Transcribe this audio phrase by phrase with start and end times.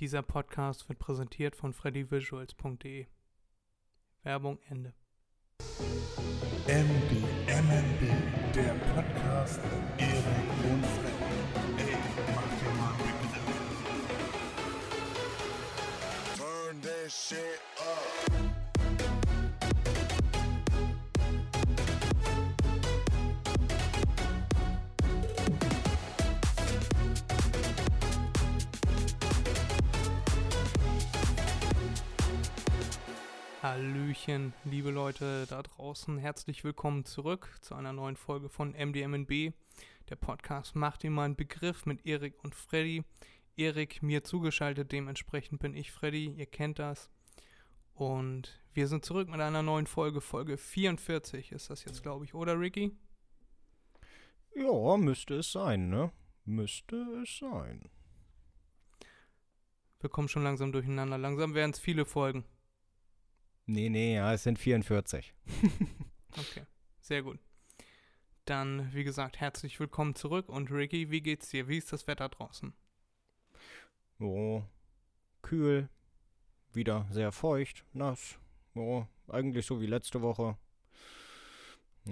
[0.00, 3.06] Dieser Podcast wird präsentiert von freddyvisuals.de.
[4.24, 4.92] Werbung Ende.
[6.66, 7.12] MB,
[7.46, 8.02] MNB,
[8.54, 9.60] der Podcast
[9.98, 11.24] Erik und Freddy.
[11.78, 11.96] Ey,
[12.34, 13.44] mach dir mal Begriff.
[16.38, 18.43] Turn that shit up.
[33.64, 36.18] Hallöchen, liebe Leute da draußen.
[36.18, 39.54] Herzlich willkommen zurück zu einer neuen Folge von MDMNB.
[40.10, 43.04] Der Podcast macht mal einen Begriff mit Erik und Freddy.
[43.56, 47.08] Erik mir zugeschaltet, dementsprechend bin ich Freddy, ihr kennt das.
[47.94, 52.34] Und wir sind zurück mit einer neuen Folge, Folge 44 ist das jetzt, glaube ich,
[52.34, 52.94] oder Ricky?
[54.54, 56.12] Ja, müsste es sein, ne?
[56.44, 57.88] Müsste es sein.
[60.00, 61.16] Wir kommen schon langsam durcheinander.
[61.16, 62.44] Langsam werden es viele Folgen.
[63.66, 65.34] Nee, nee, ja, es sind 44.
[66.36, 66.64] Okay,
[67.00, 67.38] sehr gut.
[68.44, 70.48] Dann, wie gesagt, herzlich willkommen zurück.
[70.48, 71.68] Und Ricky, wie geht's dir?
[71.68, 72.74] Wie ist das Wetter draußen?
[74.18, 74.62] Oh,
[75.42, 75.88] kühl,
[76.72, 78.36] wieder sehr feucht, nass.
[78.74, 80.58] Oh, eigentlich so wie letzte Woche.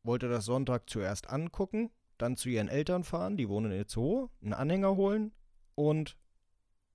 [0.02, 4.52] Wollte das Sonntag zuerst angucken, dann zu ihren Eltern fahren, die wohnen in Itzehoe, einen
[4.52, 5.32] Anhänger holen
[5.74, 6.16] und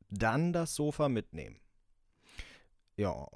[0.10, 1.60] dann das Sofa mitnehmen.
[2.98, 3.28] Ja,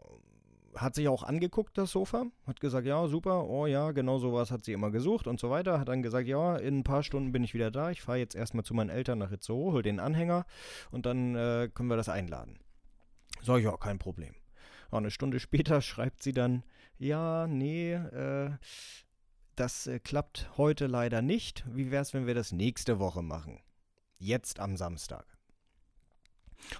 [0.76, 4.64] hat sich auch angeguckt, das Sofa, hat gesagt, ja, super, oh ja, genau sowas hat
[4.66, 5.80] sie immer gesucht und so weiter.
[5.80, 7.92] Hat dann gesagt, ja, in ein paar Stunden bin ich wieder da.
[7.92, 10.46] Ich fahre jetzt erstmal zu meinen Eltern nach Itzehoe, hol den Anhänger
[10.92, 12.60] und dann äh, können wir das einladen.
[13.42, 14.34] Sag ich, ja, kein Problem.
[14.92, 16.64] Ja, eine Stunde später schreibt sie dann,
[16.98, 18.52] ja, nee, äh,
[19.56, 21.64] das äh, klappt heute leider nicht.
[21.68, 23.60] Wie wär's, wenn wir das nächste Woche machen?
[24.18, 25.26] Jetzt am Samstag.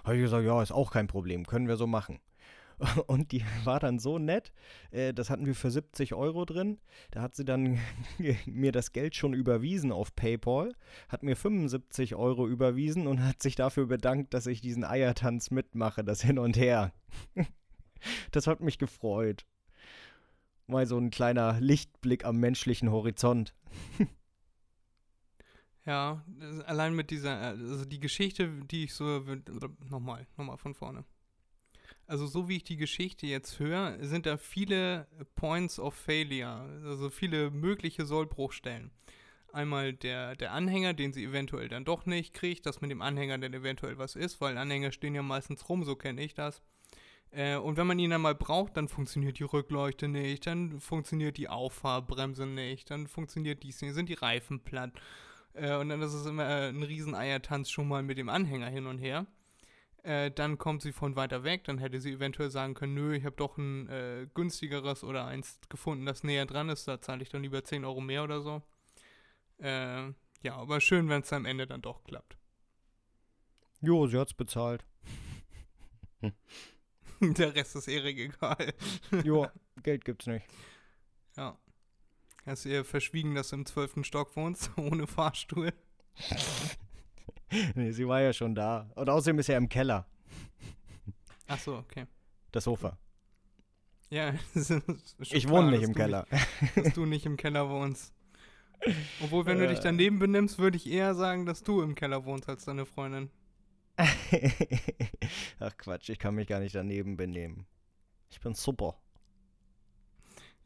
[0.02, 2.20] Habe ich gesagt, ja, ist auch kein Problem, können wir so machen.
[3.06, 4.52] Und die war dann so nett,
[4.90, 6.78] äh, das hatten wir für 70 Euro drin.
[7.10, 7.78] Da hat sie dann
[8.46, 10.74] mir das Geld schon überwiesen auf PayPal,
[11.08, 16.04] hat mir 75 Euro überwiesen und hat sich dafür bedankt, dass ich diesen Eiertanz mitmache,
[16.04, 16.92] das Hin und Her.
[18.32, 19.46] Das hat mich gefreut.
[20.66, 23.54] Mal so ein kleiner Lichtblick am menschlichen Horizont.
[25.86, 26.22] Ja,
[26.66, 29.24] allein mit dieser, äh, also die Geschichte, die ich so,
[29.88, 31.04] nochmal, nochmal von vorne.
[32.06, 35.06] Also so wie ich die Geschichte jetzt höre, sind da viele
[35.36, 38.90] Points of Failure, also viele mögliche Sollbruchstellen.
[39.52, 43.38] Einmal der, der Anhänger, den sie eventuell dann doch nicht kriegt, dass mit dem Anhänger
[43.38, 46.60] dann eventuell was ist, weil Anhänger stehen ja meistens rum, so kenne ich das.
[47.30, 51.36] Äh, und wenn man ihn dann mal braucht, dann funktioniert die Rückleuchte nicht, dann funktioniert
[51.36, 54.92] die Auffahrbremse nicht, dann funktioniert dies nicht, sind die Reifen platt.
[55.54, 58.68] Äh, und dann ist es immer äh, ein riesen Eiertanz schon mal mit dem Anhänger
[58.68, 59.26] hin und her.
[60.04, 63.24] Äh, dann kommt sie von weiter weg, dann hätte sie eventuell sagen können, nö, ich
[63.24, 67.30] habe doch ein äh, günstigeres oder eins gefunden, das näher dran ist, da zahle ich
[67.30, 68.62] dann lieber 10 Euro mehr oder so.
[69.58, 70.12] Äh,
[70.42, 72.36] ja, aber schön, wenn es am Ende dann doch klappt.
[73.80, 74.84] Jo, sie hat's bezahlt.
[77.20, 78.74] Der Rest ist Erik egal.
[79.24, 79.48] Jo,
[79.82, 80.46] Geld gibt's nicht.
[81.34, 81.58] Ja.
[82.44, 85.72] Hast du ihr verschwiegen, dass du im zwölften Stock wohnst, ohne Fahrstuhl?
[87.74, 88.90] nee, sie war ja schon da.
[88.94, 90.06] Und außerdem ist er im Keller,
[91.46, 92.06] Ach so, okay.
[92.52, 92.98] das Sofa.
[94.10, 96.26] Ja, es ist schon Ich klar, wohne nicht dass im Keller.
[96.30, 98.12] Nicht, dass du nicht im Keller wohnst.
[99.22, 99.82] Obwohl, wenn du dich Äh.
[99.82, 103.30] daneben benimmst, würde ich eher sagen, dass du im Keller wohnst als deine Freundin.
[105.60, 107.66] Ach Quatsch, ich kann mich gar nicht daneben benehmen.
[108.30, 108.96] Ich bin super.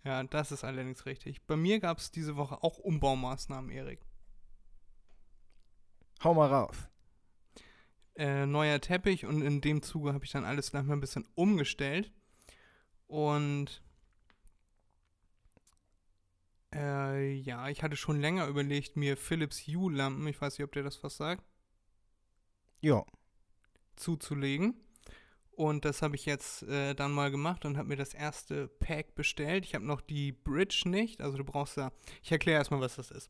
[0.04, 1.42] Ja, das ist allerdings richtig.
[1.46, 4.00] Bei mir gab es diese Woche auch Umbaumaßnahmen, Erik.
[6.22, 6.88] Hau mal rauf.
[8.16, 11.26] Äh, neuer Teppich und in dem Zuge habe ich dann alles gleich mal ein bisschen
[11.34, 12.12] umgestellt.
[13.06, 13.80] Und
[16.74, 20.82] äh, ja, ich hatte schon länger überlegt, mir Philips Hue-Lampen, ich weiß nicht, ob dir
[20.82, 21.44] das was sagt,
[22.80, 23.04] Ja.
[23.96, 24.74] zuzulegen.
[25.52, 29.14] Und das habe ich jetzt äh, dann mal gemacht und habe mir das erste Pack
[29.16, 29.64] bestellt.
[29.64, 31.92] Ich habe noch die Bridge nicht, also du brauchst da.
[32.22, 33.28] Ich erkläre erstmal, was das ist.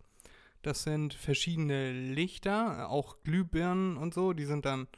[0.63, 4.33] Das sind verschiedene Lichter, auch Glühbirnen und so.
[4.33, 4.89] Die sind dann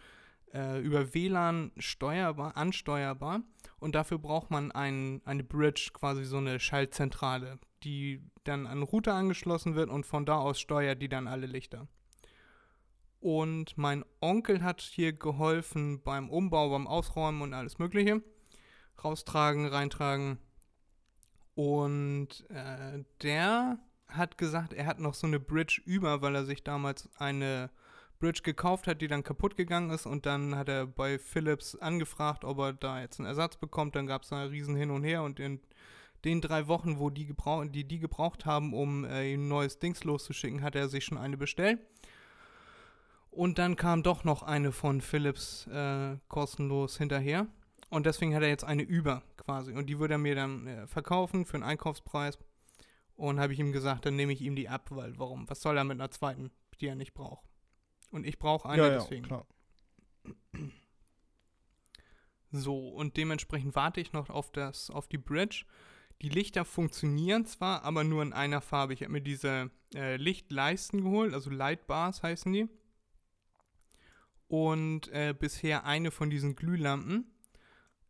[0.54, 3.42] äh, über WLAN steuerbar, ansteuerbar.
[3.78, 8.82] Und dafür braucht man ein, eine Bridge, quasi so eine Schaltzentrale, die dann an den
[8.84, 11.88] Router angeschlossen wird und von da aus steuert die dann alle Lichter.
[13.20, 18.22] Und mein Onkel hat hier geholfen beim Umbau, beim Ausräumen und alles Mögliche.
[19.04, 20.38] Raustragen, reintragen.
[21.54, 23.78] Und äh, der
[24.10, 27.70] hat gesagt, er hat noch so eine Bridge über, weil er sich damals eine
[28.18, 30.06] Bridge gekauft hat, die dann kaputt gegangen ist.
[30.06, 33.96] Und dann hat er bei Philips angefragt, ob er da jetzt einen Ersatz bekommt.
[33.96, 35.22] Dann gab es da riesen Hin und Her.
[35.22, 35.60] Und in
[36.24, 40.04] den drei Wochen, wo die, gebrauch die, die gebraucht haben, um äh, ein neues Dings
[40.04, 41.80] loszuschicken, hat er sich schon eine bestellt.
[43.30, 47.46] Und dann kam doch noch eine von Philips äh, kostenlos hinterher.
[47.88, 49.72] Und deswegen hat er jetzt eine über quasi.
[49.72, 52.38] Und die würde er mir dann äh, verkaufen für einen Einkaufspreis.
[53.20, 55.46] Und habe ich ihm gesagt, dann nehme ich ihm die ab, weil warum?
[55.50, 56.50] Was soll er mit einer zweiten,
[56.80, 57.44] die er nicht braucht?
[58.10, 59.26] Und ich brauche eine, ja, ja, deswegen.
[59.26, 59.46] klar.
[62.50, 65.66] So, und dementsprechend warte ich noch auf, das, auf die Bridge.
[66.22, 68.94] Die Lichter funktionieren zwar, aber nur in einer Farbe.
[68.94, 72.68] Ich habe mir diese äh, Lichtleisten geholt, also Lightbars heißen die.
[74.48, 77.26] Und äh, bisher eine von diesen Glühlampen.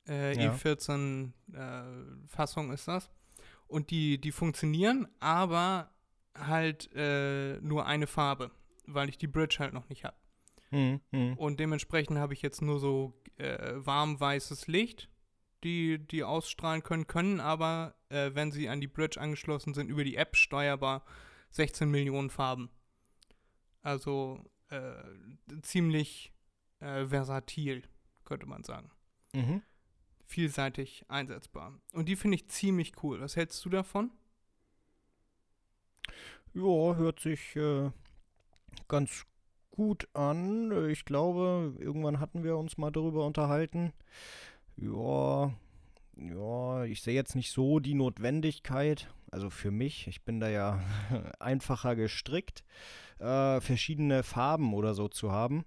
[0.06, 0.54] Äh, Ja.
[0.54, 3.10] E14 äh, Fassung ist das.
[3.70, 5.90] Und die, die funktionieren, aber
[6.36, 8.50] halt äh, nur eine Farbe,
[8.86, 10.16] weil ich die Bridge halt noch nicht habe.
[10.70, 11.34] Mhm, mhm.
[11.34, 15.08] Und dementsprechend habe ich jetzt nur so äh, warm weißes Licht,
[15.62, 20.04] die, die ausstrahlen können, können aber, äh, wenn sie an die Bridge angeschlossen sind, über
[20.04, 21.04] die App steuerbar
[21.50, 22.70] 16 Millionen Farben.
[23.82, 24.92] Also äh,
[25.62, 26.32] ziemlich
[26.80, 27.82] äh, versatil,
[28.24, 28.90] könnte man sagen.
[29.32, 29.62] Mhm.
[30.30, 31.76] Vielseitig einsetzbar.
[31.92, 33.20] Und die finde ich ziemlich cool.
[33.20, 34.12] Was hältst du davon?
[36.54, 37.90] Ja, hört sich äh,
[38.86, 39.26] ganz
[39.72, 40.88] gut an.
[40.88, 43.92] Ich glaube, irgendwann hatten wir uns mal darüber unterhalten.
[44.76, 45.52] Ja,
[46.16, 49.12] ja, ich sehe jetzt nicht so die Notwendigkeit.
[49.32, 50.80] Also für mich, ich bin da ja
[51.40, 52.62] einfacher gestrickt,
[53.18, 55.64] äh, verschiedene Farben oder so zu haben.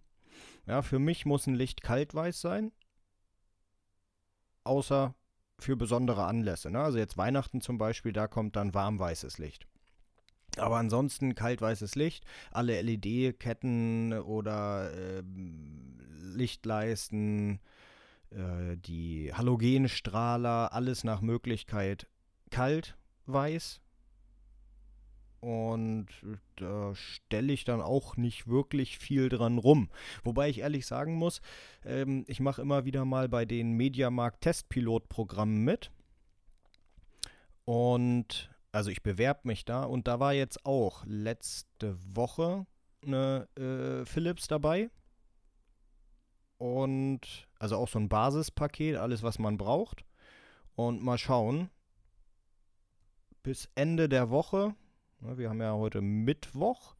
[0.66, 2.72] Ja, für mich muss ein Licht kaltweiß sein.
[4.64, 5.16] Außer
[5.60, 6.72] für besondere Anlässe.
[6.72, 6.80] Ne?
[6.80, 9.68] Also jetzt Weihnachten zum Beispiel, da kommt dann warmweißes Licht.
[10.58, 15.98] Aber ansonsten kaltweißes Licht, alle LED-Ketten oder ähm,
[16.36, 17.60] Lichtleisten,
[18.30, 22.08] äh, die Halogenstrahler, alles nach Möglichkeit
[22.52, 23.82] kaltweiß.
[25.44, 26.08] Und
[26.56, 29.90] da stelle ich dann auch nicht wirklich viel dran rum.
[30.24, 31.42] Wobei ich ehrlich sagen muss,
[31.84, 35.92] ähm, ich mache immer wieder mal bei den Mediamarkt Testpilotprogrammen mit.
[37.66, 42.66] Und also ich bewerbe mich da und da war jetzt auch letzte Woche
[43.06, 44.90] eine äh, Philips dabei.
[46.58, 50.06] Und also auch so ein Basispaket, alles was man braucht.
[50.76, 51.70] Und mal schauen.
[53.42, 54.74] Bis Ende der Woche,
[55.36, 56.96] wir haben ja heute Mittwoch,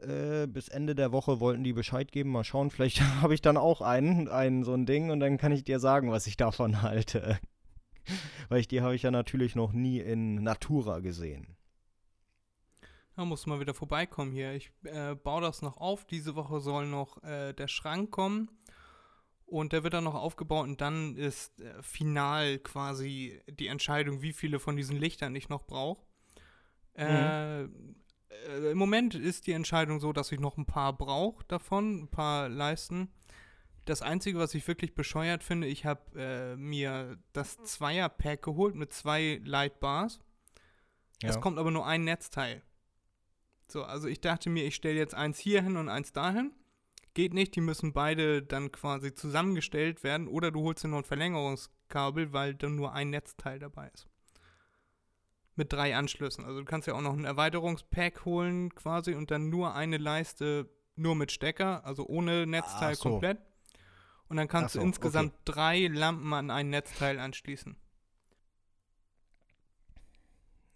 [0.00, 2.30] äh, bis Ende der Woche wollten die Bescheid geben.
[2.30, 5.52] Mal schauen, vielleicht habe ich dann auch einen, einen so ein Ding und dann kann
[5.52, 7.38] ich dir sagen, was ich davon halte.
[8.48, 11.56] Weil ich die habe ich ja natürlich noch nie in Natura gesehen.
[13.16, 14.52] Da muss mal wieder vorbeikommen hier.
[14.54, 16.04] Ich äh, baue das noch auf.
[16.04, 18.48] Diese Woche soll noch äh, der Schrank kommen.
[19.44, 24.32] Und der wird dann noch aufgebaut und dann ist äh, final quasi die Entscheidung, wie
[24.32, 26.07] viele von diesen Lichtern ich noch brauche.
[27.06, 32.02] Äh, äh, im Moment ist die Entscheidung so, dass ich noch ein paar brauche davon,
[32.02, 33.08] ein paar Leisten.
[33.84, 38.92] Das Einzige, was ich wirklich bescheuert finde, ich habe äh, mir das Zweier-Pack geholt mit
[38.92, 40.20] zwei Lightbars.
[41.22, 41.40] Es Ja.
[41.40, 42.62] kommt aber nur ein Netzteil.
[43.66, 46.52] So, also ich dachte mir, ich stelle jetzt eins hier hin und eins dahin.
[47.14, 51.04] Geht nicht, die müssen beide dann quasi zusammengestellt werden oder du holst dir noch ein
[51.04, 54.06] Verlängerungskabel, weil dann nur ein Netzteil dabei ist.
[55.58, 56.44] Mit drei Anschlüssen.
[56.44, 60.70] Also du kannst ja auch noch ein Erweiterungspack holen quasi und dann nur eine Leiste
[60.94, 63.10] nur mit Stecker, also ohne Netzteil so.
[63.10, 63.38] komplett.
[64.28, 67.76] Und dann kannst Ach du so, insgesamt drei Lampen an ein Netzteil anschließen.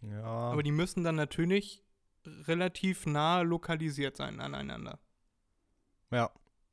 [0.01, 0.25] Ja.
[0.25, 1.85] Aber die müssen dann natürlich
[2.27, 4.99] relativ nah lokalisiert sein aneinander.
[6.11, 6.29] ja.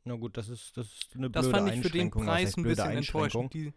[0.06, 2.64] Na gut, das ist, das ist eine Das blöde fand ich für den Preis ein
[2.64, 3.54] bisschen enttäuschend.
[3.54, 3.72] Die,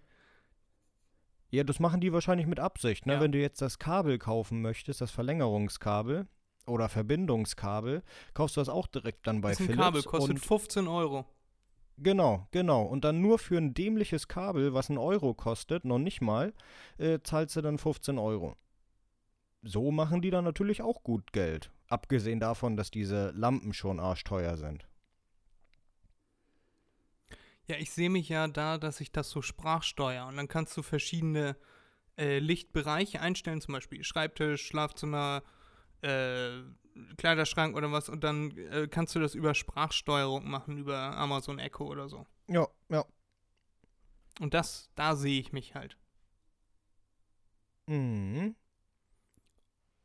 [1.52, 3.14] Ja, das machen die wahrscheinlich mit Absicht, ne?
[3.14, 3.21] Ja.
[3.21, 6.26] Wenn du jetzt das Kabel kaufen möchtest, das Verlängerungskabel
[6.66, 9.82] oder Verbindungskabel, kaufst du das auch direkt dann bei ist ein Philips.
[9.82, 11.26] Kabel, kostet und 15 Euro.
[11.99, 12.85] Genau, genau.
[12.85, 16.54] Und dann nur für ein dämliches Kabel, was ein Euro kostet, noch nicht mal,
[16.97, 18.56] äh, zahlst du dann 15 Euro.
[19.62, 21.71] So machen die dann natürlich auch gut Geld.
[21.87, 24.88] Abgesehen davon, dass diese Lampen schon arschteuer sind.
[27.73, 30.26] Ja, ich sehe mich ja da, dass ich das so sprachsteuere.
[30.26, 31.57] Und dann kannst du verschiedene
[32.19, 35.43] äh, Lichtbereiche einstellen, zum Beispiel Schreibtisch, Schlafzimmer,
[36.02, 36.50] äh,
[37.17, 38.11] Kleiderschrank oder was.
[38.11, 42.26] Und dann äh, kannst du das über Sprachsteuerung machen, über Amazon Echo oder so.
[42.47, 43.07] Ja, ja.
[44.38, 45.97] Und das, da sehe ich mich halt.
[47.87, 48.55] Mhm.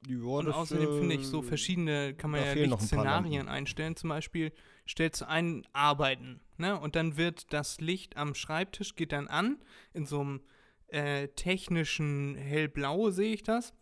[0.07, 3.95] Ja, Und außerdem finde äh, ich so verschiedene, kann man ja fehlen noch ein einstellen.
[3.95, 4.51] Zum Beispiel
[4.87, 6.79] stellst du ein Arbeiten, ne?
[6.79, 9.57] Und dann wird das Licht am Schreibtisch geht dann an,
[9.93, 10.41] in so einem
[10.87, 13.73] äh, technischen hellblau sehe ich das.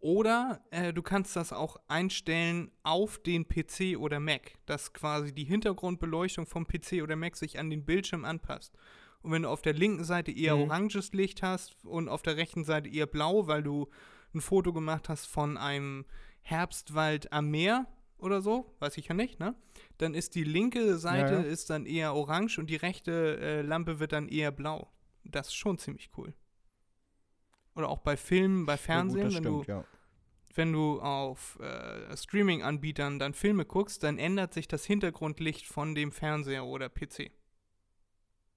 [0.00, 5.44] Oder äh, du kannst das auch einstellen auf den PC oder Mac, dass quasi die
[5.44, 8.76] Hintergrundbeleuchtung vom PC oder Mac sich an den Bildschirm anpasst.
[9.22, 10.62] Und wenn du auf der linken Seite eher Mhm.
[10.62, 13.88] oranges Licht hast und auf der rechten Seite eher blau, weil du
[14.34, 16.04] ein Foto gemacht hast von einem
[16.42, 17.86] Herbstwald am Meer
[18.18, 19.54] oder so, weiß ich ja nicht, ne?
[19.98, 21.46] Dann ist die linke Seite Ja, ja.
[21.46, 24.90] ist dann eher orange und die rechte äh, Lampe wird dann eher blau.
[25.24, 26.34] Das ist schon ziemlich cool.
[27.74, 29.84] Oder auch bei Filmen, bei ja, gut, Fernsehen, das wenn stimmt, du ja.
[30.54, 36.10] wenn du auf äh, Streaming-Anbietern dann Filme guckst, dann ändert sich das Hintergrundlicht von dem
[36.10, 37.30] Fernseher oder PC.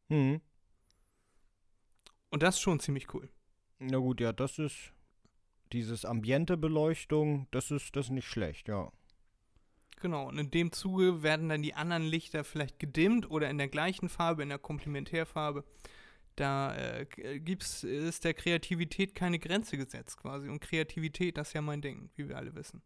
[0.10, 0.42] Mhm.
[2.32, 3.30] Und das ist schon ziemlich cool.
[3.80, 4.94] Na gut, ja, das ist
[5.74, 8.92] dieses Ambiente-Beleuchtung, das ist das ist nicht schlecht, ja.
[10.02, 13.68] Genau, und in dem Zuge werden dann die anderen Lichter vielleicht gedimmt oder in der
[13.68, 15.64] gleichen Farbe, in der Komplementärfarbe.
[16.36, 20.50] Da äh, k- gibt's, ist der Kreativität keine Grenze gesetzt quasi.
[20.50, 22.82] Und Kreativität, das ist ja mein Ding, wie wir alle wissen.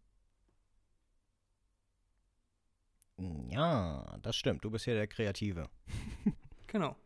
[3.49, 4.63] Ja, das stimmt.
[4.65, 5.69] Du bist ja der Kreative.
[6.67, 6.97] Genau.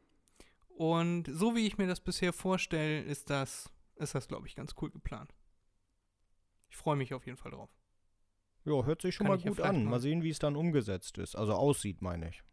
[0.70, 4.74] Und so wie ich mir das bisher vorstelle, ist das, ist das, glaube ich, ganz
[4.82, 5.32] cool geplant.
[6.70, 7.70] Ich freue mich auf jeden Fall drauf.
[8.66, 9.86] Ja, hört sich schon Kann mal ja gut an.
[9.86, 11.36] mal- sehen, wie es dann umgesetzt ist.
[11.36, 12.44] Also aussieht, meine ich.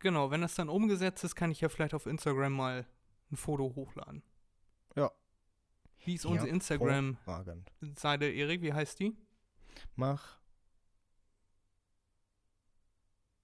[0.00, 2.86] Genau, wenn das dann umgesetzt ist, kann ich ja vielleicht auf Instagram mal
[3.30, 4.22] ein Foto hochladen.
[4.96, 5.10] Ja.
[6.04, 8.24] Wie ist unsere Instagram-Seite.
[8.26, 8.62] Erik?
[8.62, 9.16] Wie heißt die?
[9.94, 10.38] Mach.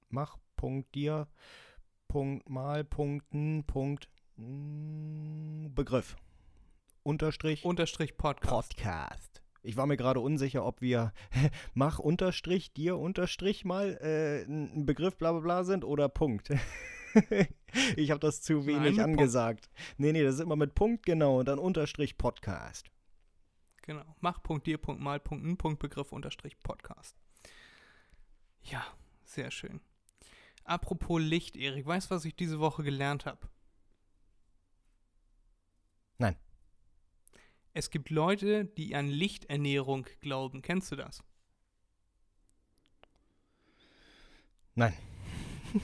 [0.08, 0.36] Mach.
[0.56, 1.28] Punkt dir.
[2.08, 2.82] Punkt mal.
[2.82, 3.64] Punkten.
[3.64, 4.08] Punkt.
[4.36, 6.16] Begriff.
[7.04, 7.64] Unterstrich.
[7.64, 8.74] Unterstrich Podcast.
[8.76, 9.37] Podcast.
[9.62, 11.12] Ich war mir gerade unsicher, ob wir
[11.74, 16.50] mach unterstrich dir unterstrich mal äh, ein Begriff bla bla bla sind oder Punkt.
[17.96, 19.00] ich habe das zu Nein, wenig Punkt.
[19.00, 19.70] angesagt.
[19.96, 22.90] Nee, nee, das ist immer mit Punkt genau und dann unterstrich Podcast.
[23.82, 24.04] Genau.
[24.20, 27.16] Mach.dir.mal.n.begriff unterstrich Podcast.
[28.62, 28.84] Ja,
[29.24, 29.80] sehr schön.
[30.64, 33.48] Apropos Licht, Erik, weißt du, was ich diese Woche gelernt habe?
[36.18, 36.36] Nein.
[37.78, 40.62] Es gibt Leute, die an Lichternährung glauben.
[40.62, 41.22] Kennst du das?
[44.74, 44.92] Nein.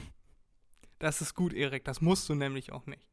[0.99, 1.85] Das ist gut, Erik.
[1.85, 3.07] Das musst du nämlich auch nicht.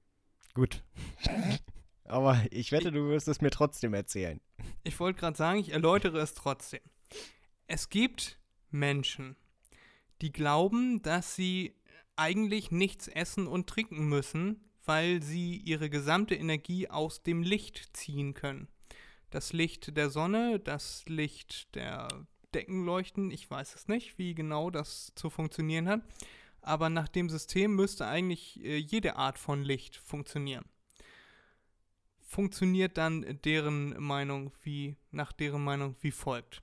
[0.54, 0.82] Gut.
[2.04, 4.40] Aber ich wette, du wirst es mir trotzdem erzählen.
[4.82, 6.80] Ich wollte gerade sagen, ich erläutere es trotzdem.
[7.68, 9.36] Es gibt Menschen,
[10.22, 11.76] die glauben, dass sie
[12.16, 18.34] eigentlich nichts essen und trinken müssen, weil sie ihre gesamte Energie aus dem Licht ziehen
[18.34, 18.71] können.
[19.32, 22.08] Das Licht der Sonne, das Licht der
[22.54, 26.02] Deckenleuchten, ich weiß es nicht, wie genau das zu funktionieren hat,
[26.60, 30.64] aber nach dem System müsste eigentlich äh, jede Art von Licht funktionieren
[32.32, 36.62] funktioniert dann deren Meinung wie, nach deren Meinung wie folgt.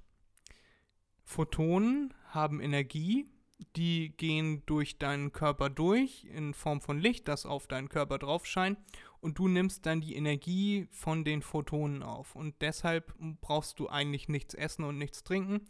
[1.23, 3.27] Photonen haben Energie,
[3.75, 8.47] die gehen durch deinen Körper durch in Form von Licht, das auf deinen Körper drauf
[8.47, 8.79] scheint
[9.21, 12.35] und du nimmst dann die Energie von den Photonen auf.
[12.35, 15.61] Und deshalb brauchst du eigentlich nichts essen und nichts trinken,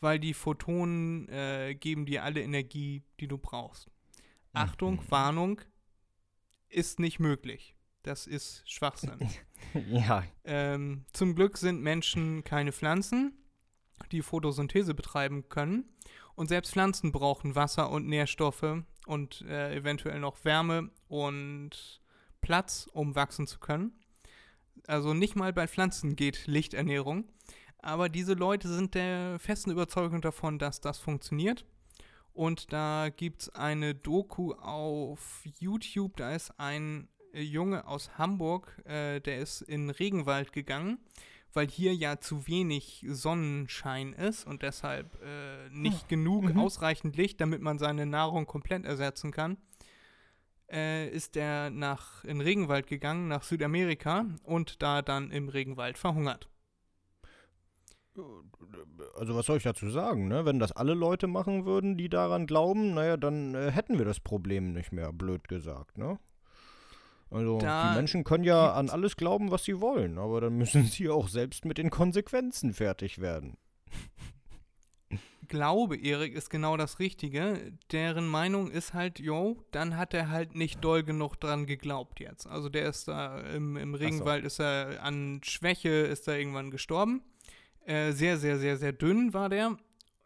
[0.00, 3.88] weil die Photonen äh, geben dir alle Energie, die du brauchst.
[4.52, 5.60] Achtung, Warnung,
[6.68, 7.74] ist nicht möglich.
[8.02, 9.18] Das ist Schwachsinn.
[9.90, 13.34] Ja, Ähm, zum Glück sind Menschen keine Pflanzen,
[14.12, 15.84] die Photosynthese betreiben können.
[16.36, 22.00] Und selbst Pflanzen brauchen Wasser und Nährstoffe und äh, eventuell noch Wärme und
[22.40, 23.92] Platz, um wachsen zu können.
[24.86, 27.24] Also nicht mal bei Pflanzen geht Lichternährung.
[27.80, 31.64] Aber diese Leute sind der festen Überzeugung davon, dass das funktioniert.
[32.32, 38.80] Und da gibt es eine Doku auf YouTube, da ist ein äh, Junge aus Hamburg,
[38.84, 40.98] äh, der ist in Regenwald gegangen,
[41.52, 47.60] weil hier ja zu wenig Sonnenschein ist und deshalb äh, nicht genug ausreichend Licht, damit
[47.60, 49.56] man seine Nahrung komplett ersetzen kann.
[50.70, 56.48] Äh, ist er nach in Regenwald gegangen, nach Südamerika und da dann im Regenwald verhungert.
[59.16, 60.44] also was soll ich dazu sagen, ne?
[60.44, 64.20] Wenn das alle Leute machen würden, die daran glauben, naja, dann äh, hätten wir das
[64.20, 66.18] Problem nicht mehr, blöd gesagt, ne?
[67.30, 70.84] Also Da die Menschen können ja an alles glauben, was sie wollen, aber dann müssen
[70.84, 73.56] sie auch selbst mit den Konsequenzen fertig werden.
[75.48, 77.72] Glaube, Erik, ist genau das Richtige.
[77.90, 82.46] Deren Meinung ist halt, yo, dann hat er halt nicht doll genug dran geglaubt jetzt.
[82.46, 87.22] Also der ist da im, im Regenwald, ist er an Schwäche, ist er irgendwann gestorben.
[87.84, 89.76] Äh, sehr, sehr, sehr, sehr dünn war der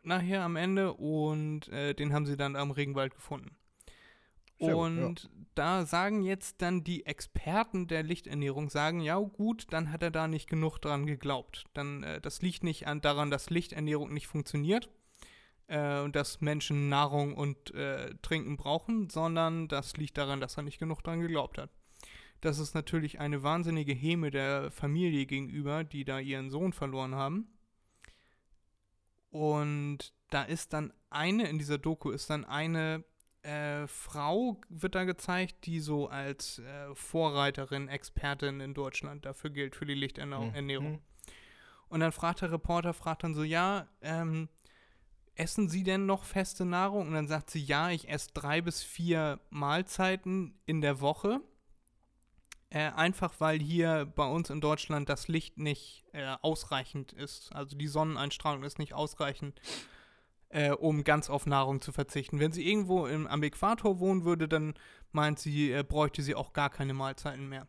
[0.02, 3.56] nachher am Ende und äh, den haben sie dann am Regenwald gefunden.
[4.58, 9.92] Sehr gut, und da sagen jetzt dann die Experten der Lichternährung, sagen, ja gut, dann
[9.92, 11.64] hat er da nicht genug dran geglaubt.
[11.74, 14.88] Dann, äh, das liegt nicht an, daran, dass Lichternährung nicht funktioniert
[15.72, 20.62] äh, und dass Menschen Nahrung und äh, Trinken brauchen, sondern das liegt daran, dass er
[20.62, 21.70] nicht genug dran geglaubt hat.
[22.42, 27.48] Das ist natürlich eine wahnsinnige Häme der Familie gegenüber, die da ihren Sohn verloren haben.
[29.30, 33.04] Und da ist dann eine, in dieser Doku ist dann eine
[33.42, 39.74] äh, Frau, wird da gezeigt, die so als äh, Vorreiterin, Expertin in Deutschland dafür gilt,
[39.74, 40.92] für die Lichternährung.
[40.92, 40.98] Mhm.
[41.88, 44.48] Und dann fragt der Reporter, fragt dann so, ja, ähm,
[45.34, 47.08] essen Sie denn noch feste Nahrung?
[47.08, 51.40] Und dann sagt sie, ja, ich esse drei bis vier Mahlzeiten in der Woche.
[52.70, 57.54] Äh, einfach weil hier bei uns in Deutschland das Licht nicht äh, ausreichend ist.
[57.54, 59.60] Also die Sonneneinstrahlung ist nicht ausreichend,
[60.48, 62.40] äh, um ganz auf Nahrung zu verzichten.
[62.40, 64.72] Wenn sie irgendwo im, am Äquator wohnen würde, dann
[65.12, 67.66] meint sie, äh, bräuchte sie auch gar keine Mahlzeiten mehr.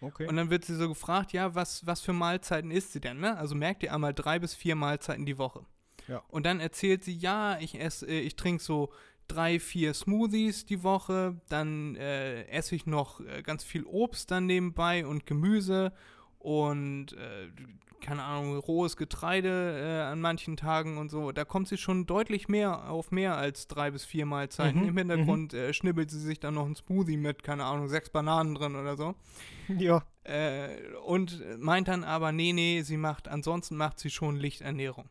[0.00, 0.28] Okay.
[0.28, 3.36] Und dann wird sie so gefragt, ja, was, was für Mahlzeiten isst sie denn, ne?
[3.36, 5.66] Also merkt ihr einmal drei bis vier Mahlzeiten die Woche.
[6.08, 6.22] Ja.
[6.28, 8.90] Und dann erzählt sie, ja, ich esse, äh, ich trinke so
[9.28, 14.46] drei, vier Smoothies die Woche, dann äh, esse ich noch äh, ganz viel Obst dann
[14.46, 15.92] nebenbei und Gemüse
[16.38, 17.48] und äh,
[18.00, 21.32] keine Ahnung, rohes Getreide äh, an manchen Tagen und so.
[21.32, 24.82] Da kommt sie schon deutlich mehr auf mehr als drei bis vier Mahlzeiten.
[24.82, 28.10] Mhm, Im Hintergrund äh, schnibbelt sie sich dann noch ein Smoothie mit, keine Ahnung, sechs
[28.10, 29.14] Bananen drin oder so.
[29.78, 30.02] ja.
[31.04, 35.10] Und meint dann aber, nee, nee, sie macht, ansonsten macht sie schon Lichternährung.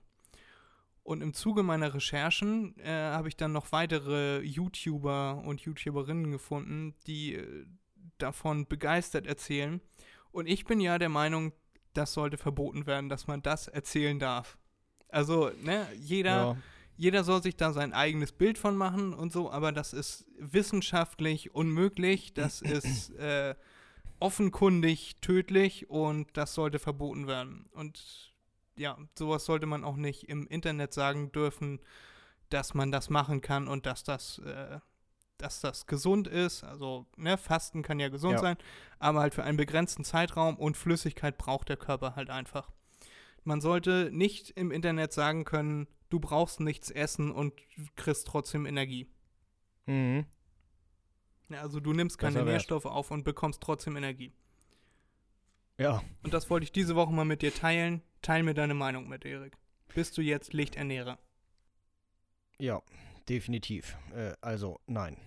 [1.04, 6.96] Und im Zuge meiner Recherchen äh, habe ich dann noch weitere YouTuber und YouTuberinnen gefunden,
[7.06, 7.66] die äh,
[8.18, 9.82] davon begeistert erzählen.
[10.32, 11.52] Und ich bin ja der Meinung,
[11.94, 14.58] das sollte verboten werden, dass man das erzählen darf.
[15.10, 16.58] Also, ne, jeder, ja.
[16.96, 21.54] jeder soll sich da sein eigenes Bild von machen und so, aber das ist wissenschaftlich
[21.54, 23.56] unmöglich, das ist äh,
[24.20, 27.66] offenkundig tödlich und das sollte verboten werden.
[27.74, 28.33] Und
[28.78, 31.80] ja, sowas sollte man auch nicht im Internet sagen dürfen,
[32.50, 34.80] dass man das machen kann und dass das, äh,
[35.38, 36.64] dass das gesund ist.
[36.64, 38.40] Also, ne, Fasten kann ja gesund Ja.
[38.40, 38.58] sein,
[39.00, 42.72] aber halt für einen begrenzten Zeitraum und Flüssigkeit braucht der Körper halt einfach.
[43.44, 47.54] Man sollte nicht im Internet sagen können, du brauchst nichts essen und
[47.96, 49.10] kriegst trotzdem Energie.
[49.86, 50.26] Mhm.
[51.50, 52.44] Also du nimmst keine.
[52.44, 54.34] Nährstoffe auf und bekommst trotzdem Energie.
[55.78, 56.02] Ja.
[56.24, 58.02] Und das wollte ich diese Woche mal mit dir teilen.
[58.24, 59.58] Teil mir deine Meinung mit, Erik.
[59.94, 61.20] Bist du jetzt Lichternährer?
[62.58, 62.82] Ja,
[63.28, 63.98] definitiv.
[64.16, 65.18] Äh, also, nein.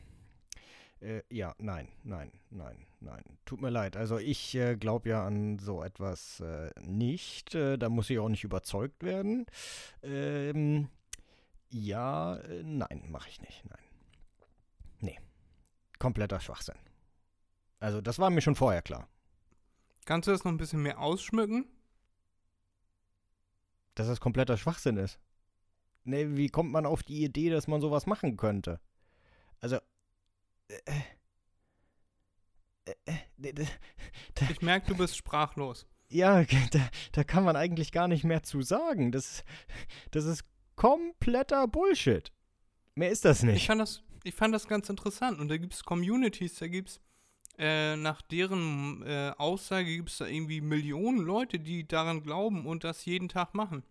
[1.00, 3.22] Äh, ja, nein, nein, nein, nein.
[3.44, 3.98] Tut mir leid.
[3.98, 7.54] Also ich äh, glaube ja an so etwas äh, nicht.
[7.54, 9.44] Äh, da muss ich auch nicht überzeugt werden.
[10.02, 10.88] Ähm,
[11.68, 13.62] ja, äh, nein, mache ich nicht.
[13.66, 13.84] Nein.
[15.00, 15.18] Nee.
[15.98, 16.78] Kompletter Schwachsinn.
[17.78, 19.06] Also das war mir schon vorher klar.
[20.06, 21.66] Kannst du das noch ein bisschen mehr ausschmücken?
[23.96, 25.18] Dass das kompletter Schwachsinn ist.
[26.04, 28.78] Ne, wie kommt man auf die Idee, dass man sowas machen könnte?
[29.60, 29.76] Also.
[30.68, 31.00] Äh,
[32.84, 32.92] äh,
[33.42, 33.66] äh, äh,
[34.50, 35.86] Ich merke, du bist sprachlos.
[36.08, 39.10] ja, da, da kann man eigentlich gar nicht mehr zu sagen.
[39.12, 39.44] Das,
[40.12, 40.44] das ist
[40.76, 42.32] kompletter Bullshit.
[42.94, 43.66] Mehr ist das Ich nicht.
[43.66, 45.40] fand das, ich fand das ganz interessant.
[45.40, 47.00] Und da gibt es Communities, da gibt es,
[47.58, 52.84] äh, nach deren äh, Aussage gibt es da irgendwie Millionen Leute, die daran glauben und
[52.84, 53.82] das jeden Tag machen.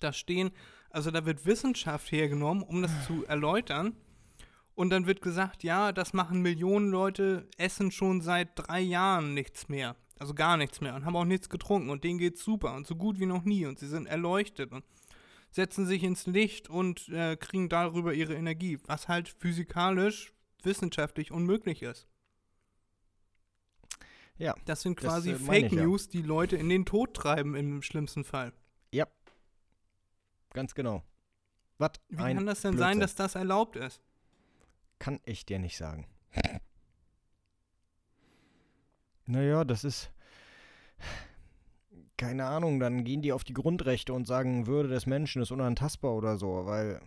[0.00, 0.50] Da stehen,
[0.90, 3.96] also da wird Wissenschaft hergenommen, um das zu erläutern.
[4.74, 9.68] Und dann wird gesagt, ja, das machen Millionen Leute, essen schon seit drei Jahren nichts
[9.68, 9.96] mehr.
[10.18, 12.94] Also gar nichts mehr und haben auch nichts getrunken und denen geht's super und so
[12.94, 14.84] gut wie noch nie und sie sind erleuchtet und
[15.50, 21.82] setzen sich ins Licht und äh, kriegen darüber ihre Energie, was halt physikalisch, wissenschaftlich unmöglich
[21.82, 22.06] ist.
[24.38, 25.84] Ja, Das sind Das, quasi äh, meine Fake ich ja.
[25.84, 28.52] News, die Leute in den Tod treiben im schlimmsten Fall.
[30.52, 31.02] ganz genau.
[31.78, 32.92] Was Wie ein kann das denn Blödsinn.
[32.92, 34.00] sein, dass das erlaubt ist?
[35.00, 36.06] Kann ich dir nicht sagen.
[39.26, 40.10] Naja, das ist.
[42.16, 46.12] Keine Ahnung, dann gehen die auf die Grundrechte und sagen, Würde des Menschen ist unantastbar
[46.14, 47.00] oder so, weil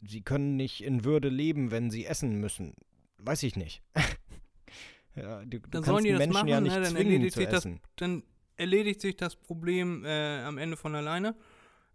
[0.00, 2.74] sie können nicht in Würde leben, wenn sie essen müssen.
[3.18, 3.82] Weiß ich nicht.
[5.14, 6.82] ja, du, du Dann sollen die das Menschen ja machen, nicht ne?
[6.82, 7.68] Dann erledigt zu sich das-.
[7.96, 8.22] Dann
[8.56, 11.34] erledigt sich das Problem äh, am Ende von alleine.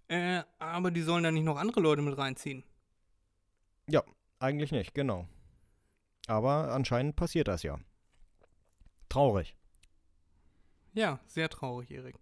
[0.08, 2.64] Äh, aber die sollen da nicht noch andere Leute mit reinziehen.
[4.40, 5.28] Eigentlich nicht, genau.
[6.28, 7.80] Aber anscheinend passiert das ja.
[9.10, 9.56] Traurig.
[10.94, 12.16] Ja, sehr traurig, Erik.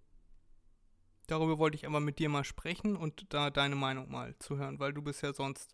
[1.27, 4.79] Darüber wollte ich aber mit dir mal sprechen und da deine Meinung mal zu hören,
[4.79, 5.73] weil du bist ja sonst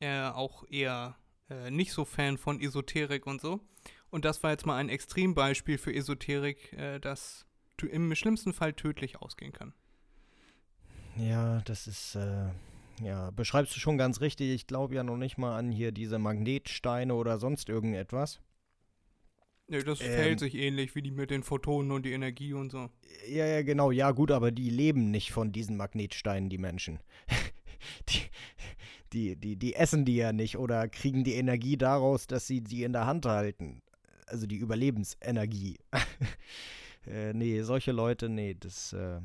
[0.00, 1.16] äh, auch eher
[1.48, 3.60] äh, nicht so Fan von Esoterik und so.
[4.16, 7.44] Und das war jetzt mal ein Extrembeispiel für Esoterik, äh, das
[7.82, 9.74] im schlimmsten Fall tödlich ausgehen kann.
[11.18, 12.46] Ja, das ist, äh,
[13.02, 14.54] ja, beschreibst du schon ganz richtig.
[14.54, 18.40] Ich glaube ja noch nicht mal an hier diese Magnetsteine oder sonst irgendetwas.
[19.68, 20.06] Ja, das Ähm.
[20.06, 22.88] verhält sich ähnlich wie die mit den Photonen und die Energie und so.
[23.28, 27.00] Ja, ja, genau, ja, gut, aber die leben nicht von diesen Magnetsteinen, die Menschen.
[28.08, 28.22] die,
[29.12, 32.82] die, die, die essen die ja nicht oder kriegen die Energie daraus, dass sie sie
[32.82, 33.82] in der Hand halten.
[34.26, 35.78] Also die Überlebensenergie.
[37.06, 39.20] äh, nee, solche Leute, nee, das äh,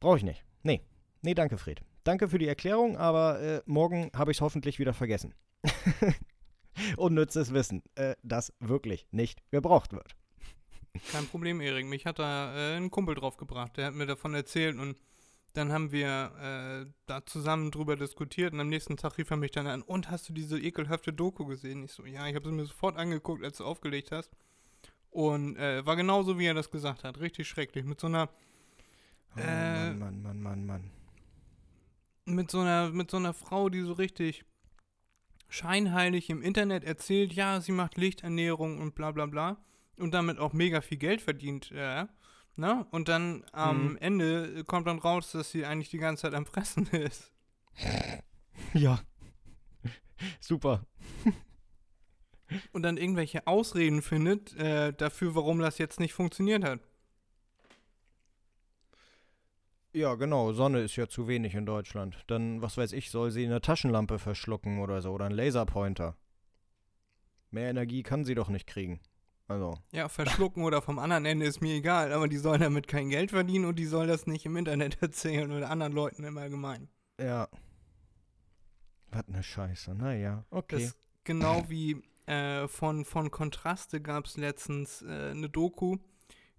[0.00, 0.44] brauche ich nicht.
[0.62, 0.80] Nee,
[1.22, 1.82] nee, danke, Fred.
[2.04, 5.34] Danke für die Erklärung, aber äh, morgen habe ich es hoffentlich wieder vergessen.
[6.96, 10.14] Unnützes Wissen, äh, das wirklich nicht gebraucht wird.
[11.10, 11.86] Kein Problem, Erik.
[11.86, 13.76] Mich hat da äh, ein Kumpel drauf gebracht.
[13.76, 14.96] Der hat mir davon erzählt und
[15.54, 16.32] dann haben wir
[16.86, 19.82] äh, da zusammen drüber diskutiert und am nächsten Tag rief er mich dann an.
[19.82, 21.84] Und hast du diese ekelhafte Doku gesehen?
[21.84, 24.30] Ich so, ja, ich habe sie mir sofort angeguckt, als du aufgelegt hast.
[25.10, 27.20] Und äh, war genauso, wie er das gesagt hat.
[27.20, 27.84] Richtig schrecklich.
[27.84, 28.28] Mit so einer,
[29.36, 30.90] Oh, Äh, Mann, Mann, Mann, Mann, Mann.
[32.24, 34.44] mit so einer, mit so einer Frau, die so richtig
[35.48, 39.56] scheinheilig im Internet erzählt, ja, sie macht Lichternährung und bla bla bla.
[39.98, 42.08] Und damit auch mega viel Geld verdient, ja.
[42.56, 42.86] Ne?
[42.90, 43.96] Und dann am Mhm.
[43.98, 47.32] Ende kommt dann raus, dass sie eigentlich die ganze Zeit am Fressen ist.
[48.72, 49.00] Ja.
[50.40, 50.86] Super.
[52.72, 56.80] Und dann irgendwelche Ausreden findet äh, dafür, warum das jetzt nicht funktioniert hat.
[59.92, 60.52] Ja, genau.
[60.52, 62.22] Sonne ist ja zu wenig in Deutschland.
[62.26, 66.16] Dann, was weiß ich, soll sie eine Taschenlampe verschlucken oder so oder einen Laserpointer.
[67.50, 69.00] Mehr Energie kann sie doch nicht kriegen.
[69.46, 73.10] Also, Ja, verschlucken oder vom anderen Ende ist mir egal, aber die sollen damit kein
[73.10, 76.88] Geld verdienen und die soll das nicht im Internet erzählen oder anderen Leuten im Allgemeinen.
[77.20, 77.48] ja.
[79.10, 79.94] Was eine Scheiße.
[79.94, 80.82] Naja, okay.
[80.86, 85.98] Das genau wie äh, von, von Kontraste gab es letztens äh, eine Doku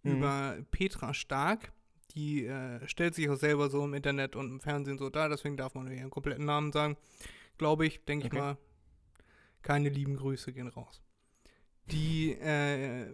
[0.04, 0.12] Mhm.
[0.18, 1.74] über Petra Stark.
[2.14, 5.58] Die äh, stellt sich auch selber so im Internet und im Fernsehen so dar, deswegen
[5.58, 6.96] darf man ihren kompletten Namen sagen.
[7.58, 8.36] Glaube ich, denke Okay.
[8.38, 8.58] ich mal.
[9.64, 11.02] Keine lieben Grüße gehen raus.
[11.92, 13.08] Die äh,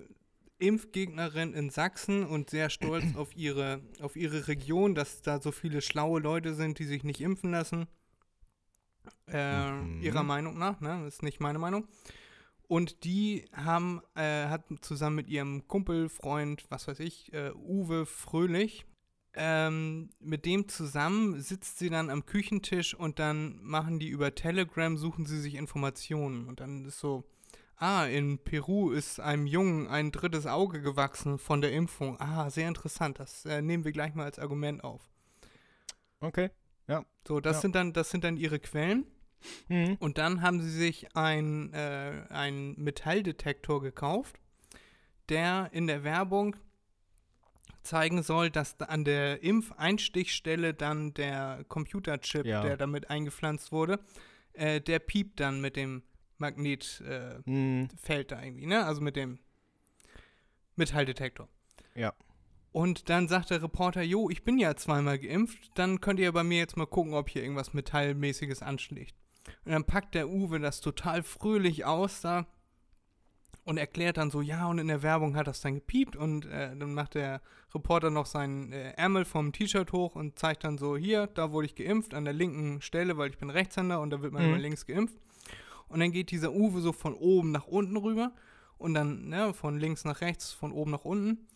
[0.60, 5.82] Impfgegnerin in Sachsen und sehr stolz auf ihre, auf ihre Region, dass da so viele
[5.82, 7.88] schlaue Leute sind, die sich nicht impfen lassen.
[9.28, 10.02] Äh, Mhm.
[10.02, 11.02] Ihrer Meinung nach, ne?
[11.04, 11.88] Das ist nicht meine Meinung.
[12.68, 18.06] Und die haben, äh, hat zusammen mit ihrem Kumpel, Freund, was weiß ich, äh, Uwe
[18.06, 18.86] Fröhlich,
[19.34, 24.98] ähm, mit dem zusammen sitzt sie dann am Küchentisch und dann machen die über Telegram,
[24.98, 26.48] suchen sie sich Informationen.
[26.48, 27.24] Und dann ist so,
[27.82, 32.20] ah, in Peru ist einem Jungen ein drittes Auge gewachsen von der Impfung.
[32.20, 33.20] Ah, sehr interessant.
[33.20, 35.02] Das äh, nehmen wir gleich mal als Argument auf.
[36.22, 36.50] Okay.
[37.28, 37.62] So, das Ja.
[37.62, 39.06] sind dann, das sind dann ihre Quellen.
[39.70, 39.96] Mhm.
[40.00, 44.38] Und dann haben sie sich äh, einen Metalldetektor gekauft,
[45.30, 46.56] der in der Werbung
[47.84, 52.62] zeigen soll, dass da an der Impfeinstichstelle dann der Computerchip, Ja.
[52.64, 54.00] der damit eingepflanzt wurde,
[54.54, 56.04] äh, der piept dann mit dem
[56.42, 58.86] Magnetfeld äh, Hm, Feld da irgendwie, ne?
[58.86, 59.40] Also mit dem
[60.76, 61.48] Metalldetektor.
[61.96, 62.14] Ja.
[62.72, 66.44] Und dann sagt der Reporter, jo, ich bin ja zweimal geimpft, dann könnt ihr bei
[66.44, 69.16] mir jetzt mal gucken, ob hier irgendwas Metallmäßiges anschlägt.
[69.66, 72.46] Und dann packt der Uwe das total fröhlich aus da
[73.66, 76.76] und erklärt dann so, ja, und in der Werbung hat das dann gepiept und äh,
[76.76, 77.42] dann macht der
[77.76, 81.66] Reporter noch seinen äh, Ärmel vom T-Shirt hoch und zeigt dann so, hier, da wurde
[81.68, 84.50] ich geimpft, an der linken Stelle, weil ich bin Rechtshänder und da wird man Mhm.
[84.50, 85.16] immer links geimpft.
[85.92, 88.34] Und dann geht dieser Uwe so von oben nach unten rüber
[88.78, 91.48] und dann ne, von links nach rechts, von oben nach unten.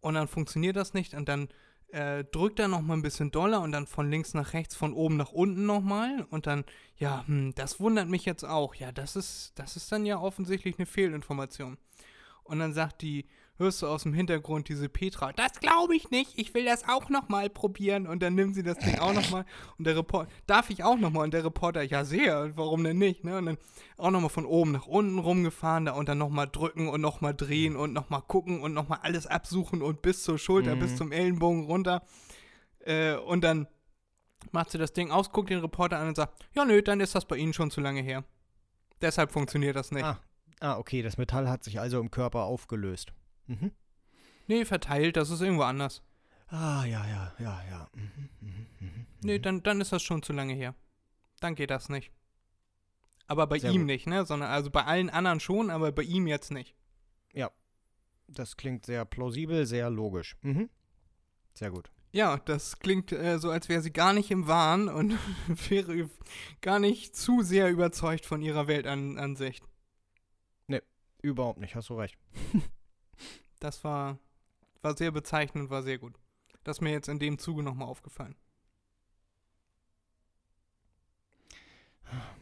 [0.00, 1.48] Und dann funktioniert das nicht und dann
[1.88, 5.16] äh, drückt er nochmal ein bisschen doller und dann von links nach rechts, von oben
[5.16, 6.26] nach unten nochmal.
[6.30, 6.64] Und dann,
[6.96, 8.74] ja, hm, das wundert mich jetzt auch.
[8.74, 11.78] Ja, das ist, das ist dann ja offensichtlich eine Fehlinformation.
[12.42, 13.26] Und dann sagt die,
[13.56, 17.08] hörst du aus dem Hintergrund diese Petra, das glaube ich nicht, ich will das auch
[17.08, 18.06] nochmal probieren.
[18.06, 19.44] Und dann nimmt sie das Ding auch nochmal.
[19.78, 21.24] Und der Reporter, darf ich auch nochmal?
[21.24, 23.22] Und der Reporter, ja sehr, warum denn nicht?
[23.24, 23.38] Ne?
[23.38, 23.58] Und dann
[23.96, 27.76] auch nochmal von oben nach unten rumgefahren da und dann nochmal drücken und nochmal drehen
[27.76, 30.80] und nochmal gucken und nochmal alles absuchen und bis zur Schulter, Mhm.
[30.80, 32.02] bis zum Ellenbogen runter.
[32.80, 33.68] Äh, und dann
[34.50, 37.14] macht sie das Ding aus, guckt den Reporter an und sagt, ja nö, dann ist
[37.14, 38.24] das bei Ihnen schon zu lange her.
[39.00, 40.04] Deshalb funktioniert das nicht.
[40.04, 40.18] Ah,
[40.60, 43.12] ah, okay, das Metall hat sich also im Körper aufgelöst.
[43.46, 43.72] Mhm.
[44.46, 46.02] Nee, verteilt, das ist irgendwo anders.
[46.48, 47.88] Ah, ja, ja, ja, ja.
[47.94, 49.42] Mhm, mhm, mhm, Nee, mhm.
[49.42, 50.74] dann, dann ist das schon zu lange her.
[51.40, 52.12] Dann geht das nicht.
[53.26, 53.86] Aber bei Sehr ihm gut.
[53.86, 54.26] nicht, ne?
[54.26, 56.74] Sondern also bei allen anderen schon, aber bei ihm jetzt nicht.
[58.26, 60.36] Das klingt sehr plausibel, sehr logisch.
[60.42, 60.70] Mhm.
[61.52, 61.90] Sehr gut.
[62.12, 65.18] Ja, das klingt äh, so, als wäre sie gar nicht im Wahn und
[65.68, 66.08] wäre
[66.60, 69.64] gar nicht zu sehr überzeugt von ihrer Weltansicht.
[71.22, 72.18] Überhaupt nicht, hast du recht.
[73.64, 74.18] Das war,
[74.82, 76.18] war sehr bezeichnend, war sehr gut.
[76.64, 78.36] Das ist mir jetzt in dem Zuge nochmal aufgefallen.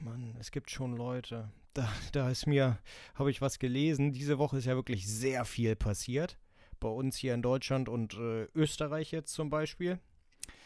[0.01, 1.49] Mann, es gibt schon Leute.
[1.75, 2.81] Da, da ist mir,
[3.15, 4.13] habe ich was gelesen.
[4.13, 6.39] Diese Woche ist ja wirklich sehr viel passiert.
[6.81, 10.01] Bei uns hier in Deutschland und äh, Österreich jetzt zum Beispiel.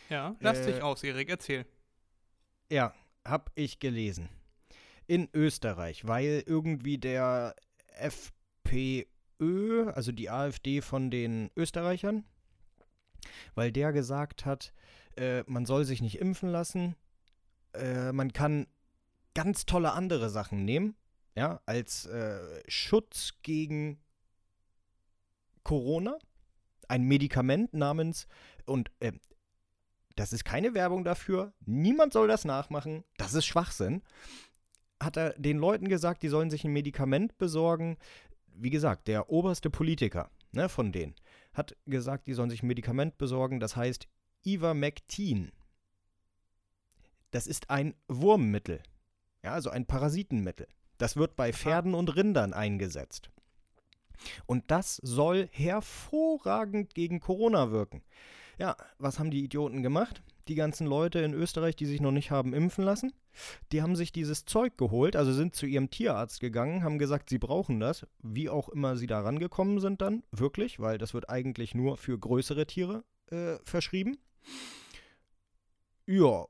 [0.09, 1.67] Ja, lass Äh, dich aus, Erik, erzähl.
[2.73, 2.95] Ja,
[3.27, 4.31] hab ich gelesen.
[5.07, 7.55] In Österreich, weil irgendwie der
[7.99, 9.05] FPÖ,
[9.39, 12.25] also die AfD von den Österreichern,
[13.55, 14.73] weil der gesagt hat,
[15.17, 16.97] äh, man soll sich nicht impfen lassen,
[17.75, 18.67] äh, man kann
[19.35, 20.97] ganz tolle andere Sachen nehmen,
[21.35, 24.01] ja, als äh, Schutz gegen
[25.63, 26.19] Corona,
[26.89, 28.27] ein Medikament namens,
[28.65, 29.13] und äh,
[30.17, 31.53] das ist keine Werbung dafür.
[31.67, 33.05] Niemand soll das nachmachen.
[33.19, 34.03] Das ist Schwachsinn.
[34.99, 37.99] Hat er den Leuten gesagt, die sollen sich ein Medikament besorgen.
[38.59, 41.15] Wie gesagt, der oberste Politiker ne, von denen
[41.53, 43.61] hat gesagt, die sollen sich ein Medikament besorgen.
[43.61, 44.09] Das heißt
[44.45, 45.53] Ivermectin.
[47.31, 48.83] Das ist ein Wurmmittel.
[49.45, 50.67] Ja, also ein Parasitenmittel.
[50.99, 53.31] Das wird bei Pferden und Rindern eingesetzt.
[54.47, 58.03] Und das soll hervorragend gegen Corona wirken.
[58.59, 60.23] Ja, was haben die Idioten gemacht?
[60.49, 63.13] Die ganzen Leute in Österreich, die sich noch nicht haben impfen lassen,
[63.73, 67.39] die haben sich dieses Zeug geholt, also sind zu ihrem Tierarzt gegangen, haben gesagt, sie
[67.39, 71.75] brauchen das, wie auch immer sie da rangekommen sind dann, wirklich, weil das wird eigentlich
[71.75, 74.19] nur für größere Tiere äh, verschrieben.
[76.07, 76.47] Ja,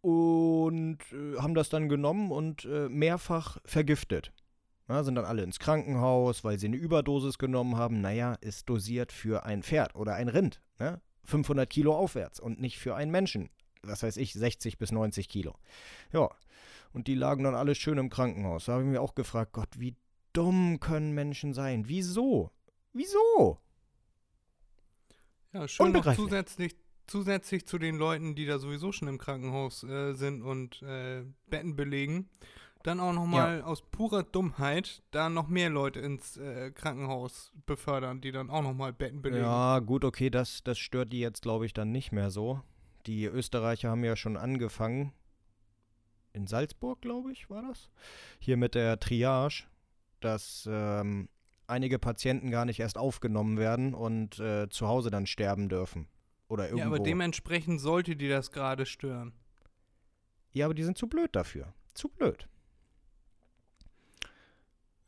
[0.00, 4.32] und äh, haben das dann genommen und äh, mehrfach vergiftet.
[4.88, 8.00] Ja, sind dann alle ins Krankenhaus, weil sie eine Überdosis genommen haben.
[8.00, 10.62] Naja, ist dosiert für ein Pferd oder ein Rind.
[10.78, 11.00] Ne?
[11.28, 13.50] 500 Kilo aufwärts und nicht für einen Menschen.
[13.82, 15.54] Was weiß ich, 60 bis 90 Kilo.
[16.12, 16.28] Ja,
[16.92, 18.64] und die lagen dann alle schön im Krankenhaus.
[18.64, 19.94] Da habe ich mir auch gefragt, Gott, wie
[20.32, 21.84] dumm können Menschen sein?
[21.86, 22.50] Wieso?
[22.92, 23.58] Wieso?
[25.52, 30.14] Ja, schön noch zusätzlich, zusätzlich zu den Leuten, die da sowieso schon im Krankenhaus äh,
[30.14, 32.28] sind und äh, Betten belegen,
[32.82, 38.32] dann auch nochmal aus purer Dummheit da noch mehr Leute ins äh, Krankenhaus befördern, die
[38.32, 39.44] dann auch nochmal Betten belegen.
[39.44, 42.62] Ja, gut, okay, das, das stört die jetzt, glaube ich, dann nicht mehr so.
[43.06, 45.12] Die Österreicher haben ja schon angefangen.
[46.32, 47.90] In Salzburg, glaube ich, war das.
[48.38, 49.64] Hier mit der Triage,
[50.20, 51.28] dass ähm,
[51.66, 56.06] einige Patienten gar nicht erst aufgenommen werden und äh, zu Hause dann sterben dürfen.
[56.48, 56.80] Oder irgendwo.
[56.80, 59.32] Ja, aber dementsprechend sollte die das gerade stören.
[60.52, 61.74] Ja, aber die sind zu blöd dafür.
[61.94, 62.48] Zu blöd.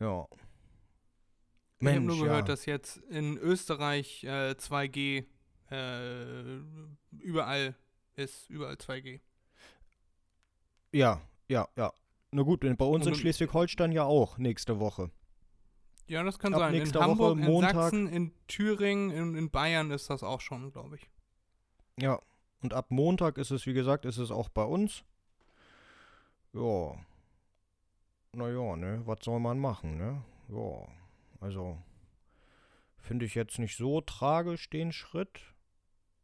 [0.01, 0.27] Ja.
[1.79, 2.55] ich habe nur Mensch, gehört, ja.
[2.55, 5.27] dass jetzt in Österreich äh, 2G
[5.71, 6.61] äh,
[7.19, 7.75] überall
[8.17, 9.21] ist, überall 2G.
[10.93, 11.93] Ja, ja, ja.
[12.33, 15.11] Na gut, bei uns in Schleswig-Holstein ja auch nächste Woche.
[16.07, 16.75] Ja, das kann Ab sein.
[16.75, 17.75] In nächster Woche, Hamburg, in Montag.
[17.75, 21.09] Sachsen, in Thüringen, in, in Bayern ist das auch schon, glaube ich.
[22.01, 22.21] Ja,
[22.63, 25.05] und ab Montag ist es, wie gesagt, ist es auch bei uns.
[26.53, 26.97] Ja.
[28.33, 30.23] Naja, ne, was soll man machen, ne?
[30.49, 30.87] Ja,
[31.41, 31.79] also
[32.97, 35.41] finde ich jetzt nicht so tragisch den Schritt.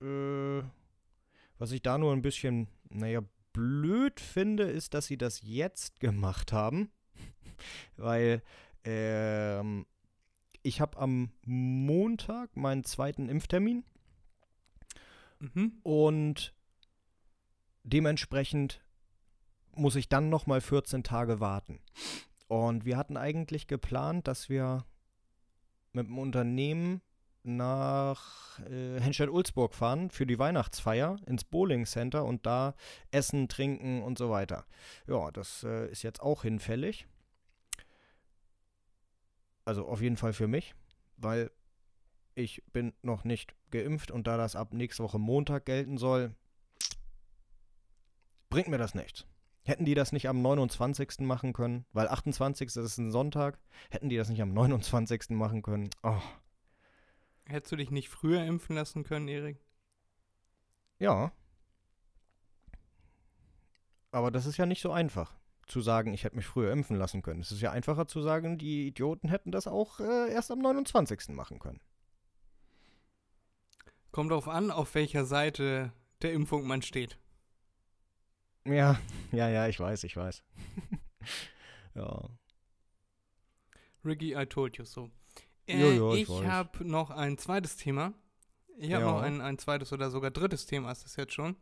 [0.01, 0.63] Äh,
[1.59, 6.53] was ich da nur ein bisschen, naja, blöd finde, ist, dass sie das jetzt gemacht
[6.53, 6.91] haben.
[7.97, 8.43] Weil,
[8.85, 9.87] ähm,
[10.63, 13.85] ich habe am Montag meinen zweiten Impftermin.
[15.39, 15.79] Mhm.
[15.83, 16.55] Und
[17.85, 18.83] dementsprechend
[19.77, 21.81] muss ich dann nochmal 14 Tage warten.
[22.49, 24.85] Und wir hatten eigentlich geplant, dass wir
[25.93, 27.01] mit dem Unternehmen
[27.43, 32.75] nach äh, Henstedt-Ulzburg fahren für die Weihnachtsfeier ins Bowling Center und da
[33.13, 34.67] essen, trinken und so weiter.
[35.07, 37.07] Ja, das äh, ist jetzt auch hinfällig.
[39.65, 40.75] Also auf jeden Fall für mich,
[41.17, 41.51] weil
[42.35, 46.35] ich bin noch nicht geimpft und da das ab nächste Woche Montag gelten soll,
[48.51, 49.25] bringt mir das nichts.
[49.67, 51.19] Hätten die das nicht am 29.
[51.21, 52.69] machen können, weil 28.
[52.77, 53.59] ist ein Sonntag,
[53.91, 55.31] hätten die das nicht am 29.
[55.31, 55.91] machen können.
[56.05, 56.21] Oh,
[57.47, 59.59] Hättest du dich nicht früher impfen lassen können, Erik?
[61.01, 61.33] ja.
[64.13, 65.35] Aber das ist ja nicht so einfach,
[65.67, 67.41] zu sagen, ich hätte mich früher impfen lassen können.
[67.41, 71.31] Es ist ja einfacher zu sagen, die Idioten hätten das auch äh, erst am 29.
[71.31, 71.81] machen können.
[74.13, 77.19] Kommt darauf an, auf welcher Seite der Impfung man steht.
[78.67, 78.99] Ja,
[79.33, 80.43] ja, ja, ich weiß, ich weiß.
[81.95, 82.29] ja.
[84.05, 85.11] Ricky, I told you so.
[85.67, 88.13] Äh, Ja, ja, ich ich habe noch ein zweites Thema.
[88.79, 89.11] Ich habe Ja.
[89.13, 91.57] noch ein, ein zweites oder sogar drittes Thema ist das jetzt schon.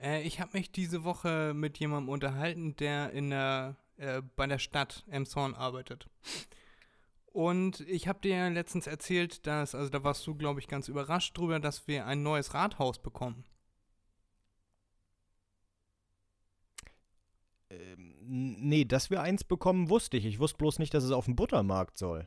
[0.00, 4.58] Äh, ich habe mich diese Woche mit jemandem unterhalten, der in der, äh, bei der
[4.58, 6.08] Stadt Emshorn arbeitet.
[7.26, 11.36] Und ich habe dir letztens erzählt, dass, also da warst du, glaube ich, ganz überrascht
[11.38, 13.44] drüber, dass wir ein neues Rathaus bekommen.
[16.90, 17.61] Ähm, n-
[18.26, 20.24] nee, dass wir eins bekommen, wusste ich.
[20.24, 22.26] Ich wusste bloß nicht, dass es auf dem Buttermarkt soll.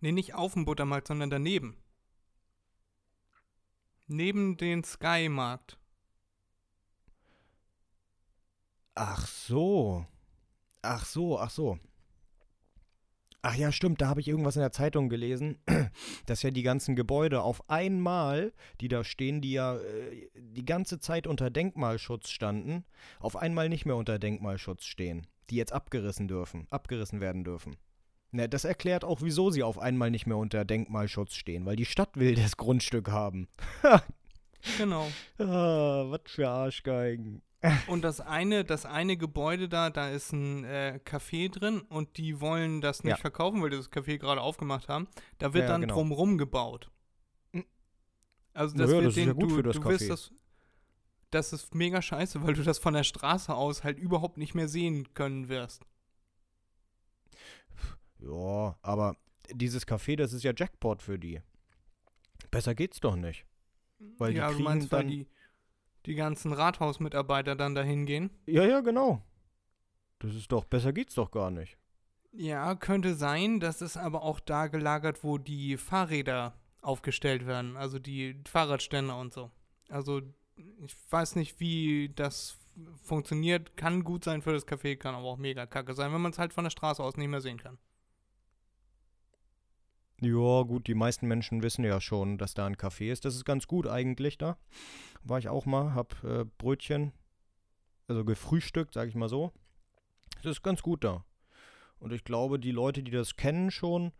[0.00, 1.76] Nee, nicht auf dem Buttermarkt, sondern daneben.
[4.06, 5.78] Neben den Sky-Markt.
[8.94, 10.06] Ach so.
[10.82, 11.78] Ach so, ach so.
[13.48, 15.58] Ach ja, stimmt, da habe ich irgendwas in der Zeitung gelesen,
[16.26, 20.98] dass ja die ganzen Gebäude auf einmal, die da stehen, die ja äh, die ganze
[20.98, 22.84] Zeit unter Denkmalschutz standen,
[23.20, 27.76] auf einmal nicht mehr unter Denkmalschutz stehen, die jetzt abgerissen dürfen, abgerissen werden dürfen.
[28.32, 31.84] Na, das erklärt auch, wieso sie auf einmal nicht mehr unter Denkmalschutz stehen, weil die
[31.84, 33.46] Stadt will das Grundstück haben.
[34.78, 35.06] Genau.
[35.38, 37.40] ah, was für Arschgeigen.
[37.88, 42.40] Und das eine, das eine Gebäude da, da ist ein äh, Café drin und die
[42.40, 43.16] wollen das nicht Ja.
[43.16, 45.08] verkaufen, weil die das Café gerade aufgemacht haben.
[45.38, 45.94] Da wird Ja, dann genau.
[45.94, 46.90] drumrum gebaut.
[47.52, 47.60] Mm.
[48.52, 50.08] Also das wird das ist den, ja gut du, für das du wirst Café.
[50.08, 50.32] das,
[51.30, 54.68] das ist mega scheiße, weil du das von der Straße aus halt überhaupt nicht mehr
[54.68, 55.82] sehen können wirst.
[58.18, 59.16] Ja, aber
[59.52, 61.40] dieses Café, das ist ja Jackpot für die.
[62.50, 63.44] Besser geht's doch nicht.
[64.18, 65.26] Weil die ja, du kriegen meinst, weil dann- die,
[66.06, 68.30] die ganzen Rathausmitarbeiter dann dahin gehen?
[68.46, 69.22] Ja, ja, genau.
[70.18, 71.76] Das ist doch, besser geht's doch gar nicht.
[72.32, 73.60] Ja, könnte sein.
[73.60, 77.76] Das ist aber auch da gelagert, wo die Fahrräder aufgestellt werden.
[77.76, 79.50] Also die Fahrradständer und so.
[79.88, 80.22] Also
[80.56, 82.58] ich weiß nicht, wie das
[83.02, 83.76] funktioniert.
[83.76, 86.38] Kann gut sein für das Café, kann aber auch mega kacke sein, wenn man es
[86.38, 87.78] halt von der Straße aus nicht mehr sehen kann.
[90.20, 93.24] Ja, gut, die meisten Menschen wissen ja schon, dass da ein Café ist.
[93.24, 94.56] Das ist ganz gut eigentlich da.
[95.22, 97.12] War ich auch mal, hab äh, Brötchen,
[98.08, 99.52] also gefrühstückt, sag ich mal so.
[100.42, 101.24] Das ist ganz gut da.
[101.98, 104.12] Und ich glaube, die Leute, die das kennen schon,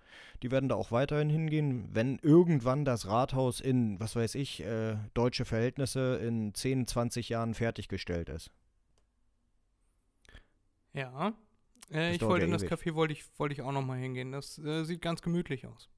[0.43, 4.97] die werden da auch weiterhin hingehen, wenn irgendwann das Rathaus in, was weiß ich, äh,
[5.15, 8.51] deutsche Verhältnisse in 10, 20 Jahren fertiggestellt ist.
[10.95, 11.35] Ja.
[11.91, 12.65] Äh, ich wollte in das.
[12.65, 14.33] Café wollte ich, wollte ich auch noch mal hingehen.
[14.33, 15.89] Das äh, sieht ganz gemütlich aus.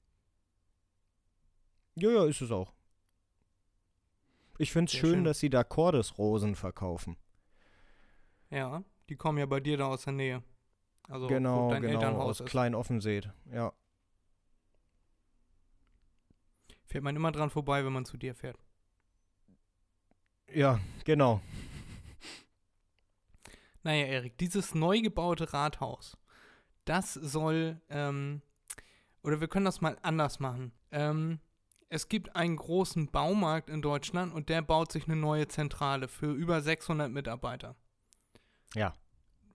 [1.95, 2.73] Ja, ja, ist es auch.
[4.59, 5.25] Ich finde es schön, schön.
[5.25, 7.17] dass sie da Cordesrosen verkaufen.
[8.51, 10.43] Ja, die kommen ja bei dir da aus der Nähe.
[11.09, 12.51] Also genau, dein genau, Elternhaus aus ist.
[12.51, 13.31] Klein Offenseet.
[13.53, 13.73] Ja.
[16.87, 18.59] Fährt man immer dran vorbei, wenn man zu dir fährt.
[20.53, 21.41] Ja, genau.
[23.83, 26.17] Naja, Erik, dieses neu gebaute Rathaus,
[26.85, 28.43] das soll, ähm,
[29.23, 30.73] oder wir können das mal anders machen.
[30.91, 31.41] Ähm,
[31.91, 36.33] es gibt einen großen Baumarkt in Deutschland und der baut sich eine neue Zentrale für
[36.33, 37.77] über 600 Mitarbeiter.
[38.75, 38.95] Ja.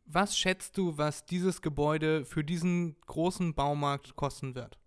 [0.05, 4.79] Was schätzt du, was dieses Gebäude für diesen großen Baumarkt kosten wird?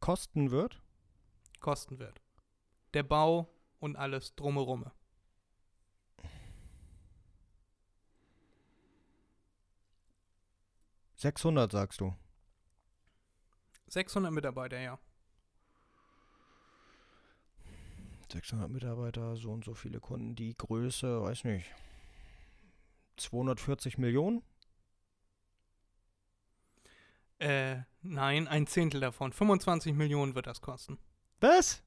[0.00, 0.80] Kosten wird?
[1.60, 2.20] Kosten wird.
[2.94, 3.48] Der Bau
[3.80, 4.84] und alles drumherum.
[11.18, 12.14] 600 sagst du.
[13.88, 14.98] 600 Mitarbeiter, ja.
[18.30, 20.36] 600 Mitarbeiter, so und so viele Kunden.
[20.36, 21.66] Die Größe, weiß nicht.
[23.16, 24.42] 240 Millionen?
[27.40, 29.32] Äh, nein, ein Zehntel davon.
[29.32, 30.98] 25 Millionen wird das kosten.
[31.40, 31.82] Was?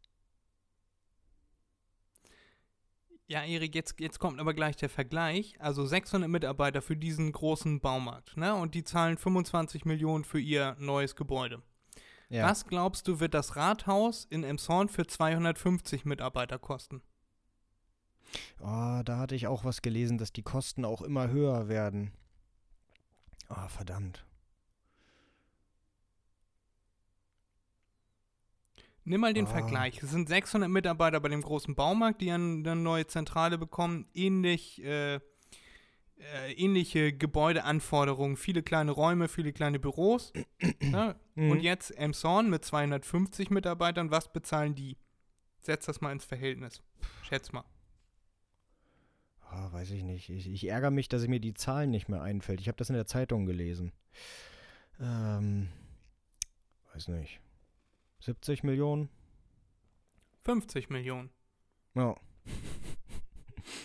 [3.32, 5.56] Ja, Erik, jetzt, jetzt kommt aber gleich der Vergleich.
[5.58, 8.54] Also 600 Mitarbeiter für diesen großen Baumarkt, ne?
[8.54, 11.62] Und die zahlen 25 Millionen für ihr neues Gebäude.
[12.28, 12.50] Ja.
[12.50, 17.02] Was glaubst du, wird das Rathaus in Emshorn für 250 Mitarbeiter kosten?
[18.60, 22.12] Oh, da hatte ich auch was gelesen, dass die Kosten auch immer höher werden.
[23.48, 24.26] Ah, verdammt.
[29.04, 29.50] Nimm mal den Ah.
[29.50, 30.02] Vergleich.
[30.04, 34.08] Es sind 600 Mitarbeiter bei dem großen Baumarkt, die eine, neue Zentrale bekommen.
[34.14, 35.22] Ähnlich, äh, äh,
[36.56, 38.38] ähnliche Gebäudeanforderungen.
[38.38, 40.32] Viele kleine Räume, viele kleine Büros.
[40.82, 41.16] ja?
[41.36, 41.52] Mhm.
[41.52, 44.12] Und jetzt Emshorn mit 250 Mitarbeitern.
[44.12, 44.98] Was bezahlen die?
[45.62, 46.82] Setz das mal ins Verhältnis.
[47.24, 47.64] Schätz mal.
[49.50, 50.30] Ah, weiß ich nicht.
[50.30, 52.62] Ich, ich ärgere mich, dass mir die Zahlen nicht mehr einfällt.
[52.62, 53.92] Ich habe das in der Zeitung gelesen.
[55.00, 55.70] Ähm,
[56.94, 57.40] weiß nicht.
[58.22, 59.10] 70 Millionen?
[60.44, 61.30] 50 Millionen.
[61.96, 62.16] Ja.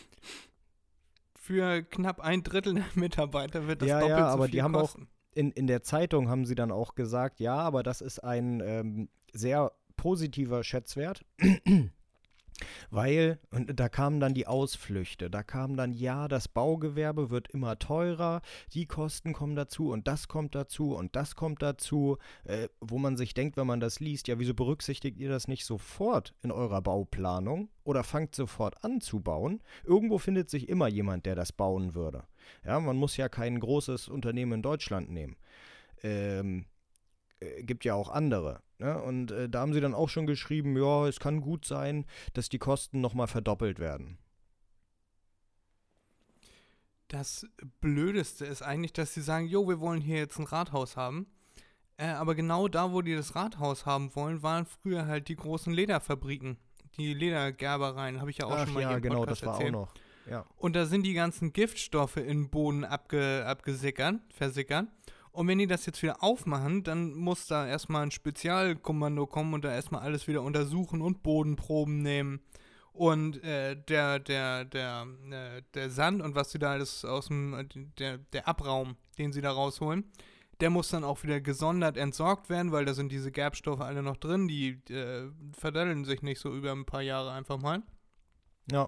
[1.34, 4.62] Für knapp ein Drittel der Mitarbeiter wird das Ja, ja, doppelt so aber viel die
[4.62, 5.08] haben auch- kosten.
[5.34, 9.10] In, in der Zeitung haben sie dann auch gesagt, ja, aber das ist ein ähm,
[9.34, 11.26] sehr positiver Schätzwert.
[12.90, 17.78] Weil, und da kamen dann die Ausflüchte, da kamen dann, ja, das Baugewerbe wird immer
[17.78, 18.40] teurer,
[18.72, 23.16] die Kosten kommen dazu und das kommt dazu und das kommt dazu, äh, wo man
[23.16, 26.82] sich denkt, wenn man das liest, ja, wieso berücksichtigt ihr das nicht sofort in eurer
[26.82, 29.62] Bauplanung oder fangt sofort an zu bauen?
[29.84, 32.24] Irgendwo findet sich immer jemand, der das bauen würde.
[32.64, 35.36] Ja, man muss ja kein großes Unternehmen in Deutschland nehmen.
[36.02, 36.66] Ähm,
[37.40, 38.62] äh, gibt ja auch andere.
[38.78, 39.00] Ne?
[39.00, 42.48] Und äh, da haben sie dann auch schon geschrieben, ja, es kann gut sein, dass
[42.48, 44.18] die Kosten nochmal verdoppelt werden.
[47.08, 47.46] Das
[47.80, 51.26] Blödeste ist eigentlich, dass sie sagen, jo, wir wollen hier jetzt ein Rathaus haben.
[51.98, 55.72] Äh, aber genau da, wo die das Rathaus haben wollen, waren früher halt die großen
[55.72, 56.58] Lederfabriken.
[56.98, 59.54] Die Ledergerbereien, habe ich ja auch schon mal ja, hier im genau, Podcast das war
[59.54, 59.74] erzählt.
[59.74, 59.94] auch noch.
[60.30, 60.44] Ja.
[60.56, 64.88] Und da sind die ganzen Giftstoffe in den Boden abge, abgesickert, versickert.
[65.36, 69.66] Und wenn die das jetzt wieder aufmachen, dann muss da erstmal ein Spezialkommando kommen und
[69.66, 72.40] da erstmal alles wieder untersuchen und Bodenproben nehmen.
[72.94, 77.52] Und äh, der, der, der, äh, der Sand und was sie da alles aus dem,
[77.52, 77.66] äh,
[77.98, 80.10] der, der Abraum, den sie da rausholen,
[80.60, 84.16] der muss dann auch wieder gesondert entsorgt werden, weil da sind diese Gerbstoffe alle noch
[84.16, 87.82] drin, die äh, verdaddeln sich nicht so über ein paar Jahre einfach mal.
[88.72, 88.86] Ja.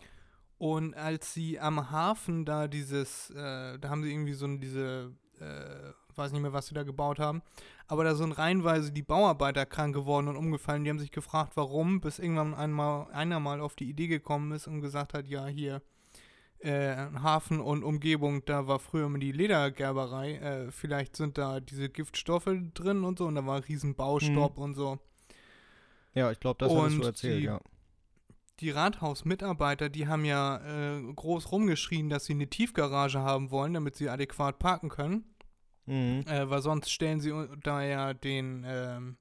[0.56, 5.92] Und als sie am Hafen da dieses, äh, da haben sie irgendwie so diese, äh,
[6.18, 7.40] weiß nicht mehr, was sie da gebaut haben,
[7.86, 10.84] aber da sind reihenweise die Bauarbeiter krank geworden und umgefallen.
[10.84, 14.66] Die haben sich gefragt, warum, bis irgendwann einmal, einer mal auf die Idee gekommen ist
[14.66, 15.80] und gesagt hat, ja, hier,
[16.60, 21.88] äh, Hafen und Umgebung, da war früher immer die Ledergerberei, äh, vielleicht sind da diese
[21.88, 24.98] Giftstoffe drin und so und da war riesen Baustopp und so.
[26.14, 27.60] Ja, ich glaube, das Und du erzählt, die- ja.
[28.58, 30.56] die Rathausmitarbeiter, die haben ja
[30.96, 35.24] äh, groß rumgeschrien, dass sie eine Tiefgarage haben wollen, damit sie adäquat parken können.
[35.88, 36.24] Mhm.
[36.26, 37.32] Äh, weil sonst stellen sie
[37.62, 39.16] da ja den, ähm,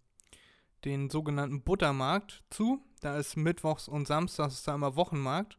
[0.83, 2.81] den sogenannten Buttermarkt zu.
[3.01, 5.57] Da ist mittwochs und samstags ist da immer Wochenmarkt.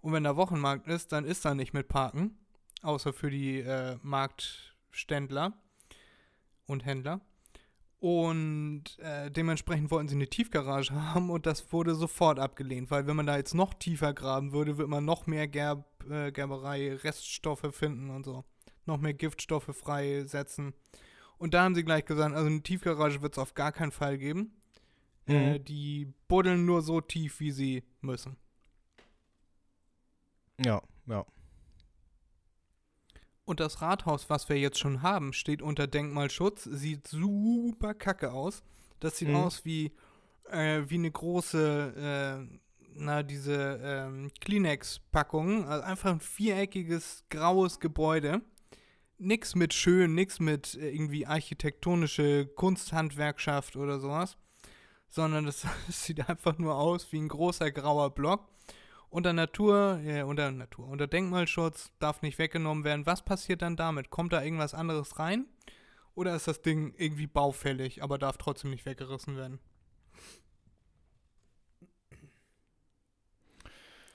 [0.00, 2.38] Und wenn da Wochenmarkt ist, dann ist da nicht mit Parken.
[2.82, 5.52] Außer für die äh, Marktständler
[6.66, 7.20] und Händler.
[7.98, 13.16] Und äh, dementsprechend wollten sie eine Tiefgarage haben und das wurde sofort abgelehnt, weil wenn
[13.16, 17.66] man da jetzt noch tiefer graben würde, würde man noch mehr Gerb, äh, Gerberei, Reststoffe
[17.72, 18.44] finden und so.
[18.86, 20.72] Noch mehr Giftstoffe freisetzen.
[21.38, 24.16] Und da haben sie gleich gesagt, also eine Tiefgarage wird es auf gar keinen Fall
[24.18, 24.52] geben.
[25.28, 25.64] Äh, Mhm.
[25.64, 28.36] die buddeln nur so tief, wie sie müssen.
[30.64, 31.26] Ja, ja.
[33.44, 38.62] Und das Rathaus, was wir jetzt schon haben, steht unter Denkmalschutz, sieht super kacke aus.
[39.00, 39.36] Das sieht Mhm.
[39.36, 39.92] aus wie,
[40.50, 42.58] äh, wie eine große, äh,
[42.94, 45.66] na, diese ähm, Kleenex-Packung.
[45.68, 48.40] Also einfach ein viereckiges, graues Gebäude.
[49.18, 54.36] Nix mit schön, nix mit äh, irgendwie architektonische Kunsthandwerkschaft oder sowas.
[55.08, 58.48] Sondern das, das sieht einfach nur aus wie ein großer grauer Block.
[59.08, 63.06] unter Natur, äh, unter Natur, unter Denkmalschutz, darf nicht weggenommen werden.
[63.06, 64.10] Was passiert dann damit?
[64.10, 65.46] Kommt da irgendwas anderes rein?
[66.14, 69.60] Oder ist das Ding irgendwie baufällig, aber darf trotzdem nicht weggerissen werden?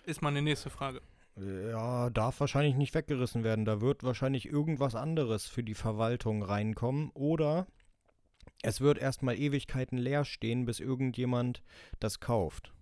[0.06, 1.02] Ist meine nächste Frage.
[1.36, 3.66] Ja, darf wahrscheinlich nicht weggerissen werden.
[3.66, 7.10] Da wird wahrscheinlich irgendwas anderes für die Verwaltung reinkommen.
[7.12, 7.68] Oder
[8.62, 11.64] es wird erstmal Ewigkeiten leer stehen, bis irgendjemand
[12.00, 12.74] das kauft.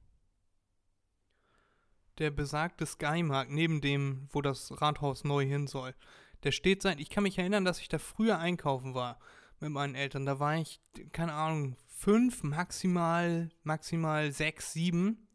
[2.18, 5.95] Der besagte Skymarkt neben dem, wo das Rathaus neu hin soll,
[6.43, 9.20] der steht seit, ich kann mich erinnern, dass ich da früher einkaufen war
[9.60, 10.26] mit meinen Eltern.
[10.26, 10.82] Da war ich,
[11.12, 15.28] keine Ahnung, fünf, maximal, maximal sechs, sieben.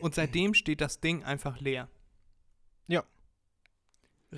[0.00, 1.88] Und seitdem steht das Ding einfach leer.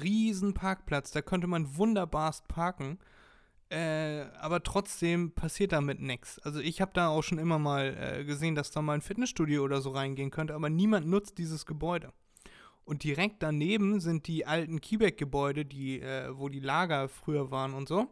[0.03, 2.99] Riesen Parkplatz, da könnte man wunderbarst parken.
[3.71, 6.39] Äh, aber trotzdem passiert damit nichts.
[6.39, 9.63] Also ich habe da auch schon immer mal äh, gesehen, dass da mal ein Fitnessstudio
[9.63, 12.13] oder so reingehen könnte, aber niemand nutzt dieses Gebäude.
[12.87, 17.87] Und direkt daneben sind die alten Kiebeck-Gebäude, die, äh, wo die Lager früher waren und
[17.87, 18.09] so.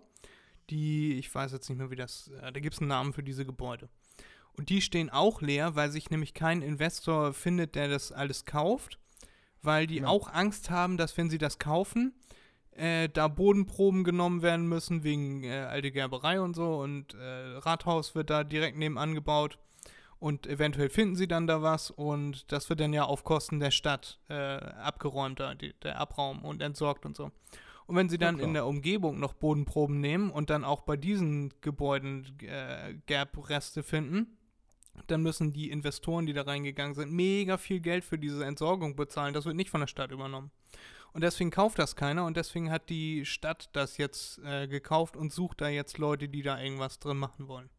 [0.68, 3.22] Die, ich weiß jetzt nicht mehr, wie das, äh, da gibt es einen Namen für
[3.22, 3.88] diese Gebäude.
[4.52, 8.98] Und die stehen auch leer, weil sich nämlich kein Investor findet, der das alles kauft,
[9.66, 10.06] weil die Ja.
[10.06, 12.14] auch Angst haben, dass wenn sie das kaufen,
[12.72, 18.14] äh, da Bodenproben genommen werden müssen wegen äh, alte Gerberei und so und äh, Rathaus
[18.14, 19.58] wird da direkt nebenan gebaut
[20.18, 23.70] und eventuell finden sie dann da was und das wird dann ja auf Kosten der
[23.70, 27.30] Stadt äh, abgeräumt, da, die, der Abraum und entsorgt und so.
[27.86, 28.48] Und wenn sie dann klar.
[28.48, 34.36] in der Umgebung noch Bodenproben nehmen und dann auch bei diesen Gebäuden äh, Gerbreste finden,
[35.06, 39.34] dann müssen die Investoren, die da reingegangen sind, mega viel Geld für diese Entsorgung bezahlen.
[39.34, 40.50] Das wird nicht von der Stadt übernommen.
[41.12, 45.32] Und deswegen kauft das keiner und deswegen hat die Stadt das jetzt äh, gekauft und
[45.32, 47.70] sucht da jetzt Leute, die da irgendwas drin machen wollen.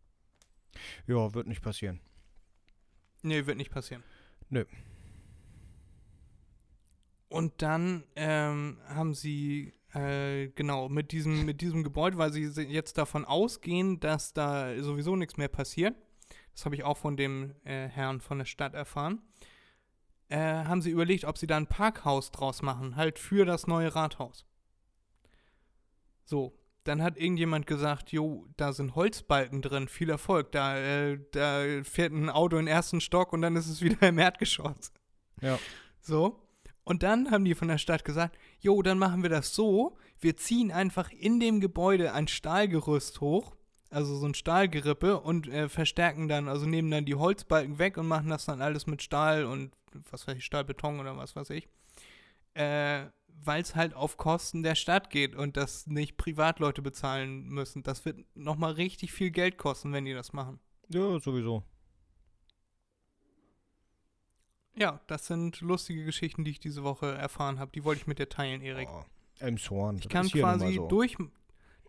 [1.06, 2.00] Ja, wird nicht passieren.
[3.22, 4.04] Nee, wird nicht passieren.
[4.50, 4.66] Nö.
[7.30, 12.98] Und dann ähm, haben sie, äh, genau, mit diesem, mit diesem Gebäude, weil sie jetzt
[12.98, 15.96] davon ausgehen, dass da sowieso nichts mehr passiert,
[16.58, 19.22] das habe ich auch von dem äh, Herrn von der Stadt erfahren,
[20.30, 23.94] äh, haben sie überlegt, ob sie da ein Parkhaus draus machen, halt für das neue
[23.94, 24.44] Rathaus.
[26.26, 31.84] So, dann hat irgendjemand gesagt, jo, da sind Holzbalken drin, viel Erfolg, da, äh, da
[31.84, 34.92] fährt ein Auto in den ersten Stock und dann ist es wieder im Erdgeschoss.
[35.42, 35.60] Ja.
[36.02, 36.42] So.
[36.84, 40.38] Und dann haben die von der Stadt gesagt, jo, dann machen wir das so, wir
[40.38, 43.57] ziehen einfach in dem Gebäude ein Stahlgerüst hoch,
[43.90, 48.08] also so ein Stahlgerippe und äh, verstärken dann, also nehmen dann die Holzbalken weg und
[48.08, 49.72] machen das dann alles mit Stahl und
[50.12, 51.68] was weiß ich, Stahlbeton oder was weiß ich.
[52.54, 53.06] Äh,
[53.44, 57.84] weil es halt auf Kosten der Stadt geht und das nicht Privatleute bezahlen müssen.
[57.84, 60.60] Das wird nochmal richtig viel Geld kosten, wenn die das machen.
[60.90, 61.64] Ja, sowieso.
[64.76, 67.72] Ja, das sind lustige Geschichten, die ich diese Woche erfahren habe.
[67.74, 68.90] Die wollte ich mit dir teilen, Erik.
[68.92, 69.04] Oh,
[69.40, 69.98] Elmshorn.
[69.98, 70.88] Ich das kann quasi so.
[70.88, 71.18] durch,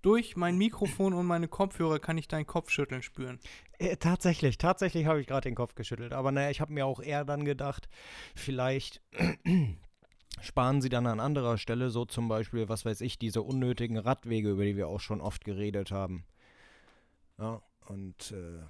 [0.03, 3.39] durch mein Mikrofon und meine Kopfhörer kann ich deinen Kopfschütteln spüren.
[3.79, 6.13] Äh, tatsächlich, tatsächlich habe ich gerade den Kopf geschüttelt.
[6.13, 7.89] Aber naja, ich habe mir auch eher dann gedacht,
[8.35, 9.01] vielleicht
[10.41, 14.51] sparen sie dann an anderer Stelle, so zum Beispiel, was weiß ich, diese unnötigen Radwege,
[14.51, 16.25] über die wir auch schon oft geredet haben.
[17.39, 18.63] Ja, und äh,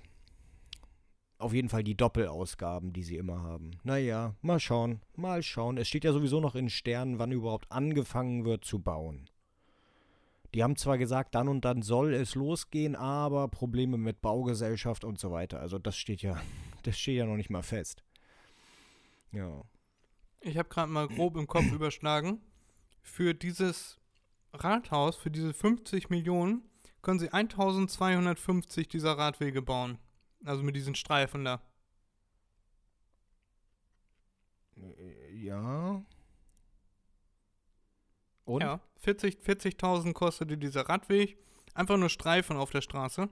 [1.38, 3.78] auf jeden Fall die Doppelausgaben, die sie immer haben.
[3.84, 5.78] Naja, mal schauen, mal schauen.
[5.78, 9.28] Es steht ja sowieso noch in Sternen, wann überhaupt angefangen wird zu bauen.
[10.54, 15.18] Die haben zwar gesagt, dann und dann soll es losgehen, aber Probleme mit Baugesellschaft und
[15.18, 15.60] so weiter.
[15.60, 16.40] Also das steht ja,
[16.84, 18.02] das steht ja noch nicht mal fest.
[19.32, 19.62] Ja.
[20.40, 22.40] Ich habe gerade mal grob im Kopf überschlagen.
[23.02, 23.98] Für dieses
[24.52, 26.62] Rathaus, für diese 50 Millionen,
[27.02, 29.98] können sie 1250 dieser Radwege bauen.
[30.44, 31.60] Also mit diesen Streifen da.
[34.76, 36.04] Äh, Ja.
[38.44, 38.62] Und?
[38.62, 41.38] Ja, 40 40.000 kostete dieser Radweg.
[41.74, 43.28] Einfach nur Streifen auf der Straße.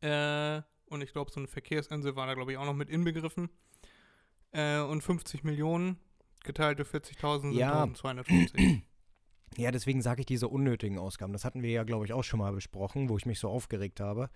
[0.00, 3.48] Äh, und ich glaube, so eine Verkehrsinsel war da, glaube ich, auch noch mit inbegriffen.
[4.52, 5.98] Äh, und 50 Millionen
[6.44, 7.84] geteilt durch 40.000 sind Ja.
[7.84, 8.82] 1250.
[9.56, 11.32] Ja, deswegen sage ich diese unnötigen Ausgaben.
[11.32, 14.00] Das hatten wir ja, glaube ich, auch schon mal besprochen, wo ich mich so aufgeregt
[14.00, 14.28] habe.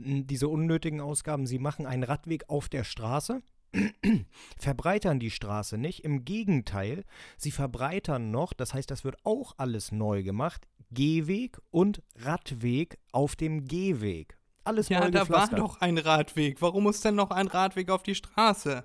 [0.00, 3.40] M, Diese unnötigen Ausgaben, sie machen einen Radweg auf der Straße,
[4.58, 6.04] verbreitern die Straße nicht.
[6.04, 7.04] Im Gegenteil,
[7.36, 13.36] sie verbreitern noch, das heißt, das wird auch alles neu gemacht, Gehweg und Radweg auf
[13.36, 14.38] dem Gehweg.
[14.64, 16.62] Alles ja, neu da war doch ein Radweg.
[16.62, 18.84] Warum muss denn noch ein Radweg auf die Straße?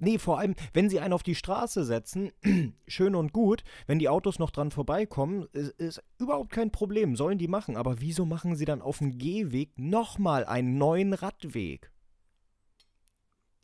[0.00, 2.32] Nee, vor allem, wenn sie einen auf die Straße setzen,
[2.88, 7.38] schön und gut, wenn die Autos noch dran vorbeikommen, ist, ist überhaupt kein Problem, sollen
[7.38, 7.76] die machen.
[7.76, 11.90] Aber wieso machen sie dann auf dem Gehweg nochmal einen neuen Radweg?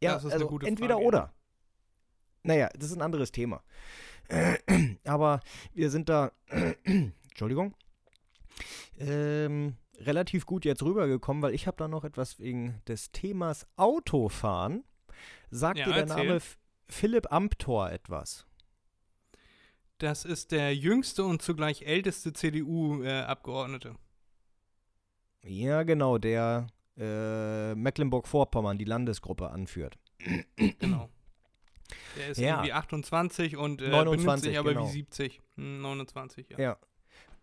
[0.02, 1.34] Ja, Das ist eine also gute entweder Frage, oder.
[2.42, 3.62] naja, das ist ein anderes Thema.
[5.04, 5.40] Aber
[5.74, 6.32] wir sind da,
[6.84, 7.74] Entschuldigung,
[8.98, 14.84] ähm, relativ gut jetzt rübergekommen, weil ich habe da noch etwas wegen des Themas Autofahren.
[15.50, 16.26] Sagt Ja, dir der erzähl.
[16.26, 16.40] Name
[16.88, 18.46] Philipp Amthor etwas?
[19.98, 23.96] Das ist der jüngste und zugleich älteste CDU-Abgeordnete.
[25.42, 26.66] Ja, genau, der
[27.00, 29.98] äh, Mecklenburg-Vorpommern die Landesgruppe anführt.
[30.78, 31.08] genau.
[32.16, 32.56] Der ist Ja.
[32.56, 34.86] irgendwie 28 und äh, 29, benimmt sich aber genau.
[34.86, 35.40] wie 70.
[35.56, 36.58] Hm, 29, ja.
[36.58, 36.76] Ja.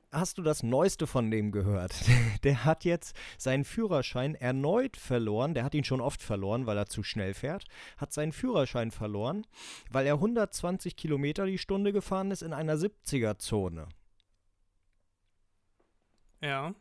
[0.09, 1.93] Hast du das Neueste von dem gehört?
[2.43, 5.53] Der hat jetzt seinen Führerschein erneut verloren.
[5.53, 7.65] Der hat ihn schon oft verloren, weil er zu schnell fährt.
[7.97, 9.45] Hat seinen Führerschein verloren,
[9.91, 13.89] weil er 120 Kilometer die Stunde gefahren ist in einer 70er-Zone.
[16.41, 16.73] Ja.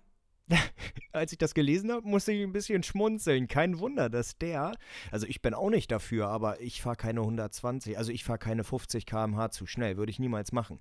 [1.12, 3.49] Als ich das gelesen habe, musste ich ein bisschen schmunzeln.
[3.49, 4.72] Kein Wunder, dass der,
[5.11, 8.64] also ich bin auch nicht dafür, aber ich fahre keine 120, also ich fahre keine
[8.64, 10.80] 50 km/h zu schnell, würde ich niemals machen.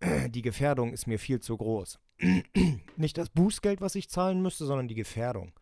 [0.28, 1.98] Die Gefährdung ist mir viel zu groß.
[2.96, 5.52] Nicht das Bußgeld, was ich zahlen müsste, sondern die Gefährdung.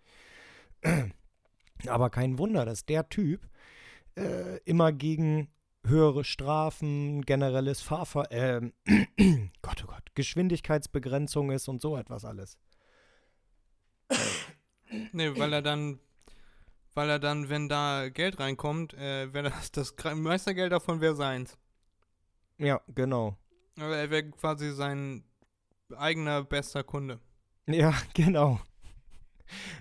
[1.86, 3.46] Aber kein Wunder, dass der Typ
[4.16, 5.48] äh, immer gegen
[5.84, 8.26] höhere Strafen, generelles Fahrver...
[8.32, 8.72] ähm,
[9.62, 12.58] Gott, oh Gott, Geschwindigkeitsbegrenzung ist und so etwas alles.
[15.12, 15.98] Nee, weil er dann,
[16.94, 21.00] weil er dann, wenn da Geld reinkommt, äh, wäre das, das gra- meiste Geld davon
[21.00, 21.58] wäre seins.
[22.58, 23.36] Ja, genau.
[23.78, 25.24] Aber er wäre quasi sein
[25.94, 27.20] eigener bester Kunde.
[27.66, 28.60] Ja, genau.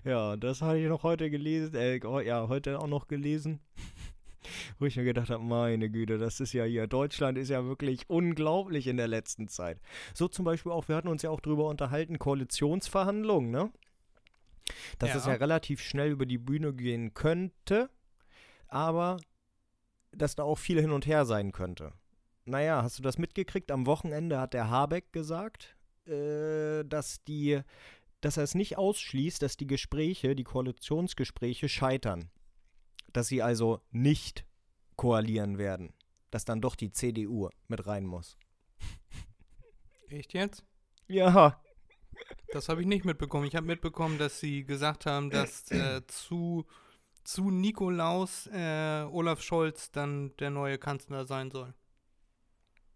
[0.04, 3.60] Ja, das hatte ich noch heute gelesen, äh, oh, ja, heute auch noch gelesen.
[4.80, 8.08] Wo ich mir gedacht habe, meine Güte, das ist ja hier, Deutschland ist ja wirklich
[8.10, 9.80] unglaublich in der letzten Zeit.
[10.14, 13.72] So zum Beispiel auch, wir hatten uns ja auch drüber unterhalten, Koalitionsverhandlungen, ne?
[15.00, 15.34] Dass es Ja.
[15.34, 17.90] ja relativ schnell über die Bühne gehen könnte,
[18.68, 19.18] aber
[20.12, 21.94] dass da auch viel hin und her sein könnte.
[22.46, 23.72] Naja, hast du das mitgekriegt?
[23.72, 25.76] Am Wochenende hat der Habeck gesagt,
[26.08, 27.62] äh, dass die,
[28.22, 32.30] dass er es nicht ausschließt, dass die Gespräche, die Koalitionsgespräche scheitern.
[33.12, 34.46] Dass sie also nicht
[34.96, 35.94] koalieren werden.
[36.32, 38.38] Dass dann doch die CDU mit rein muss.
[40.10, 40.64] Echt jetzt?
[41.08, 41.60] Ja.
[42.52, 43.46] Das habe ich nicht mitbekommen.
[43.46, 46.66] Ich habe mitbekommen, dass sie gesagt haben, dass äh, zu,
[47.24, 51.74] zu Nikolaus äh, Olaf Scholz dann der neue Kanzler sein soll.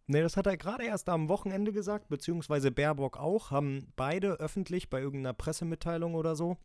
[0.08, 4.90] Nee, das hat er gerade erst am Wochenende gesagt, beziehungsweise Baerbock auch, haben beide öffentlich
[4.90, 6.58] bei irgendeiner Pressemitteilung oder so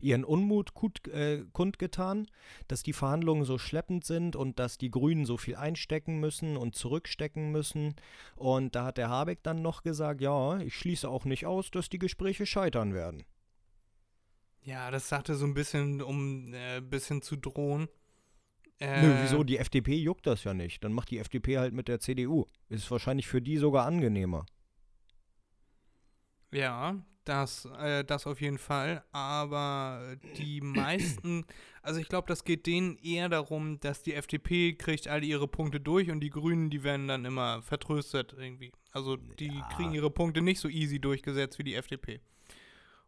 [0.00, 2.28] ihren Unmut kund, äh, kundgetan,
[2.68, 6.74] dass die Verhandlungen so schleppend sind und dass die Grünen so viel einstecken müssen und
[6.74, 7.94] zurückstecken müssen.
[8.36, 11.88] Und da hat der Habeck dann noch gesagt, ja, ich schließe auch nicht aus, dass
[11.88, 13.24] die Gespräche scheitern werden.
[14.62, 17.88] Ja, das sagte so ein bisschen, um ein äh, bisschen zu drohen.
[18.80, 19.42] Äh, Nö, wieso?
[19.42, 20.84] Die FDP juckt das ja nicht.
[20.84, 22.46] Dann macht die FDP halt mit der CDU.
[22.68, 24.46] Ist wahrscheinlich für die sogar angenehmer.
[26.52, 26.96] Ja,
[27.28, 29.04] das, äh, das auf jeden Fall.
[29.12, 31.44] Aber die meisten,
[31.82, 35.80] also ich glaube, das geht denen eher darum, dass die FDP kriegt alle ihre Punkte
[35.80, 38.72] durch und die Grünen, die werden dann immer vertröstet irgendwie.
[38.92, 39.68] Also die Ja.
[39.74, 42.20] kriegen ihre Punkte nicht so easy durchgesetzt wie die FDP.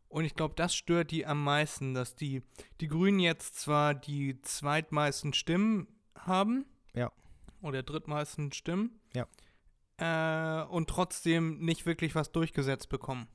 [0.09, 2.43] Und ich glaube, das stört die am meisten, dass die,
[2.81, 6.67] die Grünen jetzt zwar die zweitmeisten Stimmen haben.
[6.95, 7.13] Ja.
[7.63, 8.99] Oder drittmeisten Stimmen.
[9.15, 9.27] Ja.
[9.99, 13.29] Äh, und trotzdem nicht wirklich was durchgesetzt bekommen.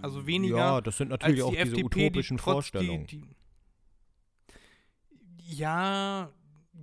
[0.00, 3.06] Also weniger Ja, das sind natürlich als auch die diese FDP, utopischen die Vorstellungen.
[3.06, 6.32] Die, die, ja.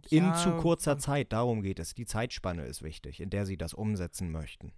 [0.10, 1.96] In ja, zu kurzer Zeit, darum geht es.
[1.96, 4.74] Die Zeitspanne ist wichtig, in der sie das umsetzen möchten.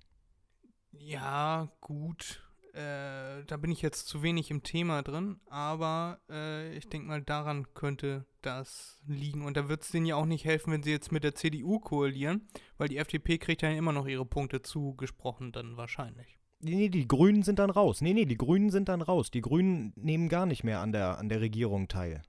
[0.91, 2.43] Ja, gut.
[2.73, 7.23] Äh, da bin ich jetzt zu wenig im Thema drin, aber äh, ich denke mal,
[7.23, 9.43] daran könnte das liegen.
[9.43, 11.79] Und da wird es denen ja auch nicht helfen, wenn sie jetzt mit der CDU
[11.79, 16.36] koalieren, weil die FDP kriegt ja immer noch ihre Punkte zugesprochen, dann wahrscheinlich.
[16.59, 18.01] Nee, nee, die Grünen sind dann raus.
[18.01, 19.29] Nee, nee, die Grünen sind dann raus.
[19.29, 22.23] Die Grünen nehmen gar nicht mehr an der, an der Regierung teil.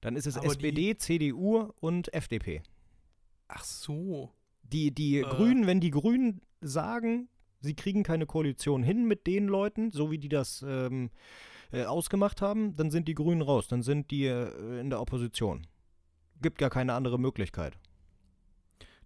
[0.00, 2.62] Dann ist es Aber SPD, CDU und FDP.
[3.48, 4.30] Ach so.
[4.62, 5.22] Die, die Äh.
[5.22, 7.28] Grünen, wenn die Grünen sagen,
[7.60, 11.10] sie kriegen keine Koalition hin mit den Leuten, so wie die das ähm,
[11.72, 13.66] äh, ausgemacht haben, dann sind die Grünen raus.
[13.66, 15.66] Dann sind die äh, in der Opposition.
[16.40, 17.78] Gibt gar keine andere Möglichkeit.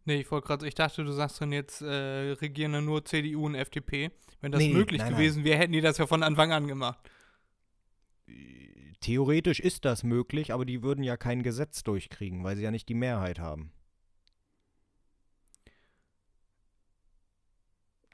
[0.04, 3.46] Nee, ich wollte gerade, ich dachte, du sagst dann jetzt, äh, regieren dann nur CDU
[3.46, 4.10] und FDP.
[4.40, 6.98] Wenn das Nee, möglich nein, gewesen wäre, hätten die das ja von Anfang an gemacht.
[9.00, 12.88] Theoretisch ist das möglich, aber die würden ja kein Gesetz durchkriegen, weil sie ja nicht
[12.88, 13.72] die Mehrheit haben.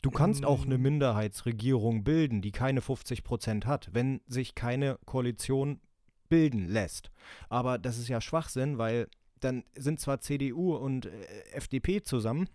[0.02, 0.82] Du kannst auch eine Mm.
[0.82, 5.80] Minderheitsregierung bilden, die keine 50 Prozent hat, wenn sich keine Koalition
[6.28, 7.10] bilden lässt.
[7.48, 9.08] Aber das ist ja Schwachsinn, weil
[9.40, 12.48] dann sind zwar CDU und äh, FDP zusammen,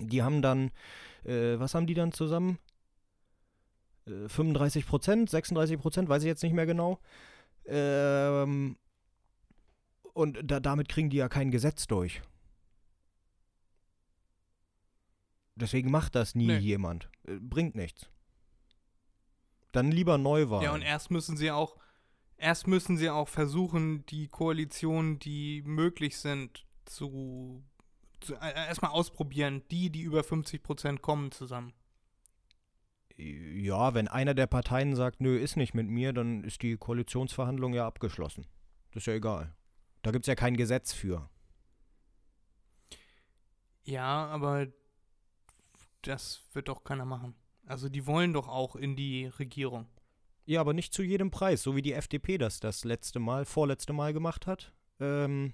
[0.00, 0.70] die haben dann,
[1.24, 2.58] äh, was haben die dann zusammen?
[4.06, 6.98] Äh, 35 Prozent, 36 Prozent, weiß ich jetzt nicht mehr genau.
[7.66, 8.76] Ähm,
[10.12, 12.20] und da, damit kriegen die ja kein Gesetz durch.
[15.54, 16.58] Deswegen macht das nie Nee.
[16.58, 17.08] jemand.
[17.26, 18.08] Äh, bringt nichts.
[19.72, 20.64] Dann lieber Neuwahlen.
[20.64, 21.76] Ja, und erst müssen sie auch,
[22.40, 27.62] erst müssen sie auch versuchen, die Koalitionen, die möglich sind, zu,
[28.20, 31.72] zu äh, erstmal ausprobieren, die, die über 50 Prozent kommen, zusammen.
[33.16, 37.74] Ja, wenn einer der Parteien sagt, nö, ist nicht mit mir, dann ist die Koalitionsverhandlung
[37.74, 38.46] ja abgeschlossen.
[38.92, 39.54] Das ist ja egal.
[40.02, 41.28] Da gibt es ja kein Gesetz für.
[43.84, 44.68] Ja, aber
[46.02, 47.34] das wird doch keiner machen.
[47.66, 49.86] Also die wollen doch auch in die Regierung.
[50.50, 53.92] Ja, aber nicht zu jedem Preis, so wie die FDP das das letzte Mal, vorletzte
[53.92, 54.72] Mal gemacht hat.
[54.98, 55.52] Ähm,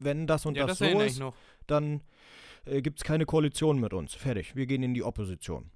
[0.00, 1.22] wenn das und ja, das, das, so ist,
[1.68, 2.02] dann
[2.64, 4.12] äh, gibt es keine Koalition mit uns.
[4.12, 4.56] Fertig.
[4.56, 5.70] Wir gehen in die Opposition.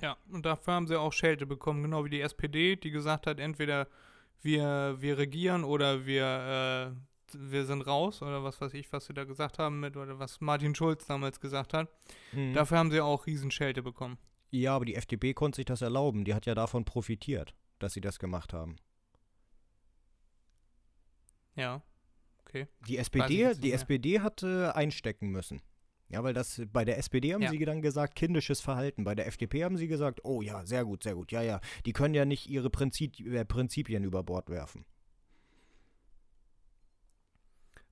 [0.00, 3.38] Ja, und dafür haben sie auch Schelte bekommen, genau wie die SPD, die gesagt hat,
[3.38, 3.86] entweder
[4.40, 6.96] wir, wir regieren oder wir,
[7.32, 10.18] äh, wir sind raus oder was weiß ich, was sie da gesagt haben mit, oder
[10.18, 11.88] was Martin Schulz damals gesagt hat.
[12.32, 12.54] Mhm.
[12.54, 14.18] Dafür haben sie auch Riesenschelte bekommen.
[14.52, 16.24] Ja, aber die FDP konnte sich das erlauben.
[16.24, 18.76] Die hat ja davon profitiert, dass sie das gemacht haben.
[21.56, 21.82] Ja.
[22.40, 22.68] Okay.
[22.86, 23.74] Die SPD, die mehr.
[23.74, 25.62] SPD hat äh, einstecken müssen.
[26.10, 27.48] Ja, weil das bei der SPD haben Ja.
[27.50, 29.04] sie dann gesagt, kindisches Verhalten.
[29.04, 31.32] Bei der FDP haben sie gesagt, oh ja, sehr gut, sehr gut.
[31.32, 34.84] Ja, ja, die können ja nicht ihre Prinzip, äh, Prinzipien über Bord werfen.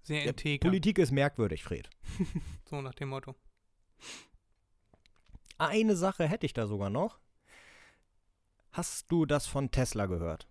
[0.03, 0.69] Sehr Ja, integer.
[0.69, 1.89] Politik ist merkwürdig, Fred.
[2.69, 3.35] so nach dem Motto.
[5.61, 7.19] Eine Sache hätte ich da sogar noch.
[8.73, 10.49] Hast du das von Tesla gehört?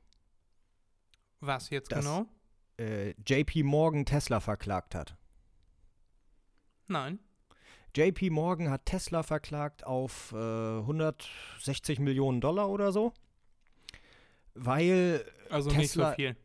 [1.40, 2.28] Was jetzt Das- genau?
[2.78, 5.16] Äh, JP Morgan Tesla verklagt hat.
[6.88, 7.20] Nein.
[7.96, 10.36] JP Morgan hat Tesla verklagt auf äh,
[10.80, 13.14] 160 Millionen Dollar oder so.
[14.54, 16.36] Weil, Also nicht so Tesla- viel.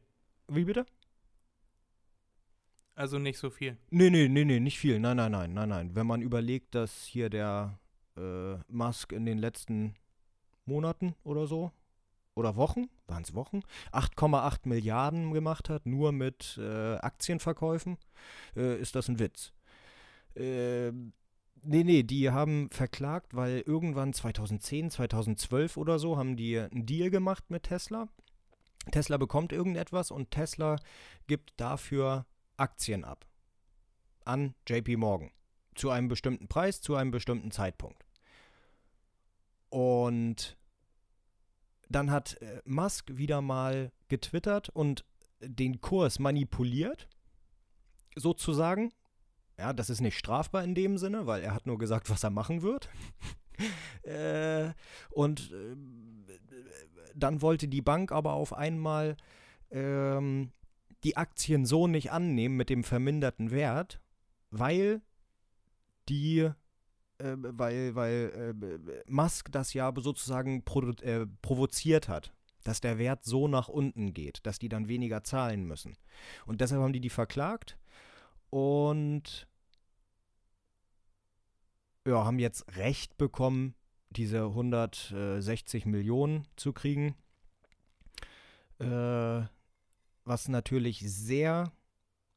[0.48, 0.86] wie bitte?
[2.94, 3.76] Also nicht so viel.
[3.90, 4.98] Nee, nee, nee, nee, nicht viel.
[5.00, 5.94] Nein, nein, nein, nein, nein.
[5.94, 7.78] Wenn man überlegt, dass hier der
[8.16, 9.94] äh, Musk in den letzten
[10.66, 11.72] Monaten oder so
[12.34, 13.60] oder Wochen, waren es Wochen,
[13.92, 17.96] 8,8 Milliarden gemacht hat, nur mit äh, Aktienverkäufen,
[18.56, 19.52] äh, ist das ein Witz.
[20.34, 26.86] Äh, nee, nee, die haben verklagt, weil irgendwann 2010, 2012 oder so haben die einen
[26.86, 28.08] Deal gemacht mit Tesla.
[28.90, 30.76] Tesla bekommt irgendetwas und Tesla
[31.26, 33.26] gibt dafür Aktien ab
[34.24, 35.30] an JP Morgan
[35.74, 38.04] zu einem bestimmten Preis, zu einem bestimmten Zeitpunkt.
[39.70, 40.56] Und
[41.88, 45.04] dann hat äh, Musk wieder mal getwittert und
[45.40, 47.08] den Kurs manipuliert,
[48.16, 48.92] sozusagen.
[49.58, 52.30] Ja, das ist nicht strafbar in dem Sinne, weil er hat nur gesagt, was er
[52.30, 52.88] machen wird.
[54.02, 54.72] äh,
[55.10, 55.76] und äh,
[57.14, 59.16] dann wollte die Bank aber auf einmal
[59.70, 60.50] ähm,
[61.04, 64.00] die Aktien so nicht annehmen mit dem verminderten Wert,
[64.50, 65.02] weil
[66.08, 66.50] die,
[67.18, 70.62] äh, weil, weil äh, Musk das ja sozusagen
[71.02, 72.32] äh, provoziert hat,
[72.64, 75.96] dass der Wert so nach unten geht, dass die dann weniger zahlen müssen.
[76.46, 77.78] Und deshalb haben die die verklagt
[78.50, 79.46] und
[82.06, 83.74] ja, haben jetzt Recht bekommen,
[84.10, 87.16] diese 160 Millionen zu kriegen.
[88.78, 89.42] Äh,
[90.24, 91.72] was natürlich sehr,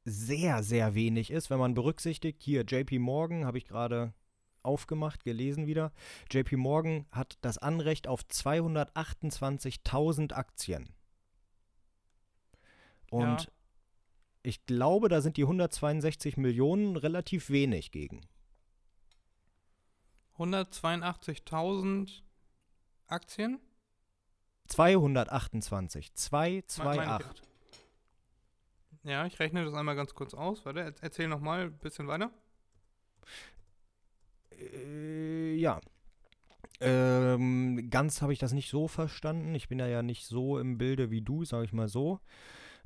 [0.10, 4.14] sehr, sehr wenig ist, wenn man berücksichtigt, hier JP Morgan habe ich gerade
[4.64, 5.92] aufgemacht, gelesen wieder.
[6.32, 10.94] JP Morgan hat das Anrecht auf 228.000 Aktien.
[13.12, 13.48] Und Ja.
[14.44, 18.22] ich glaube, da sind die 162 Millionen relativ wenig gegen.
[20.38, 22.22] 182.000
[23.08, 23.60] Aktien?
[24.68, 26.12] 228.
[26.32, 27.47] Me- meine ich 228.
[29.08, 30.66] Ja, ich rechne das einmal ganz kurz aus.
[30.66, 32.30] Warte, er- erzähl nochmal ein bisschen weiter.
[34.52, 35.80] Äh, ja.
[36.80, 39.56] Ähm, ganz habe ich das nicht so verstanden.
[39.56, 42.20] Ich bin ja ja nicht so im Bilde wie du, sage ich mal so.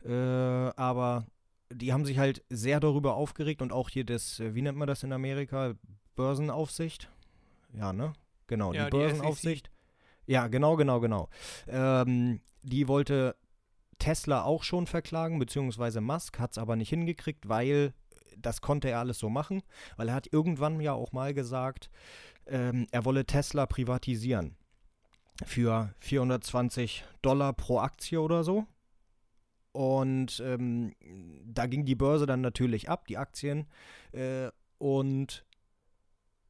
[0.06, 1.26] Äh, aber
[1.72, 4.88] die haben sich halt sehr darüber aufgeregt und auch hier das, äh, wie nennt man
[4.88, 5.74] das in Amerika?
[6.16, 7.10] Börsenaufsicht?
[7.74, 8.14] Ja, ne?
[8.48, 9.70] Genau, Ja, die die Börsenaufsicht.
[10.28, 11.30] Ja, genau, genau, genau.
[11.68, 13.36] Ähm, die wollte
[14.02, 17.94] Tesla auch schon verklagen, beziehungsweise Musk hat es aber nicht hingekriegt, weil
[18.36, 19.62] das konnte er alles so machen,
[19.96, 21.92] weil er hat irgendwann ja auch mal gesagt,
[22.48, 24.58] ähm, er wolle Tesla privatisieren
[25.46, 28.66] für 420 Dollar pro Aktie oder so.
[29.72, 30.96] Und ähm,
[31.46, 33.68] da ging die Börse dann natürlich ab, die Aktien.
[34.14, 34.50] Äh,
[34.80, 35.46] und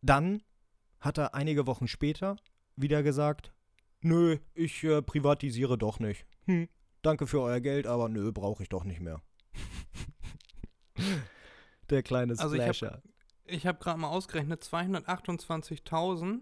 [0.01, 0.41] dann
[1.01, 2.37] hat er einige Wochen später
[2.77, 3.51] wieder gesagt,
[3.99, 6.25] nö, ich äh, privatisiere doch nicht.
[6.45, 6.69] Hm,
[7.01, 9.21] danke für euer Geld, aber nö, brauche ich doch nicht mehr.
[11.89, 13.01] Der kleine Also ich hab- Splasher.
[13.65, 16.39] Habe gerade mal ausgerechnet, 228.000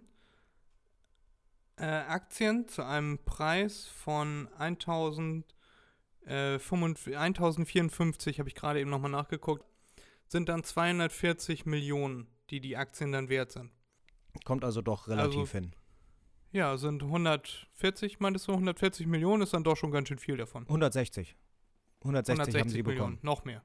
[1.78, 5.45] äh, Aktien zu einem Preis von 1000,
[6.26, 9.66] äh, 55 1054, habe ich gerade eben nochmal nachgeguckt,
[10.28, 13.72] sind dann 240 Millionen, die die Aktien dann wert sind.
[14.45, 15.74] Kommt also doch relativ Also- hin.
[16.51, 20.63] Ja, sind 140, meintest du, 140 Millionen ist dann doch schon ganz schön viel davon.
[20.63, 21.35] 160.
[22.01, 23.19] 160, haben sie Millionen, bekommen.
[23.21, 23.63] noch mehr.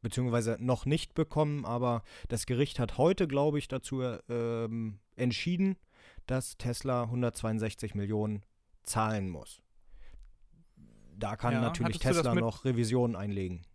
[0.00, 5.76] Beziehungsweise noch nicht bekommen, aber das Gericht hat heute, glaube ich, dazu ähm, entschieden,
[6.26, 8.44] dass Tesla 162 Millionen
[8.84, 9.60] zahlen muss.
[11.16, 13.66] Da kann Ja, natürlich Tesla noch Revisionen einlegen.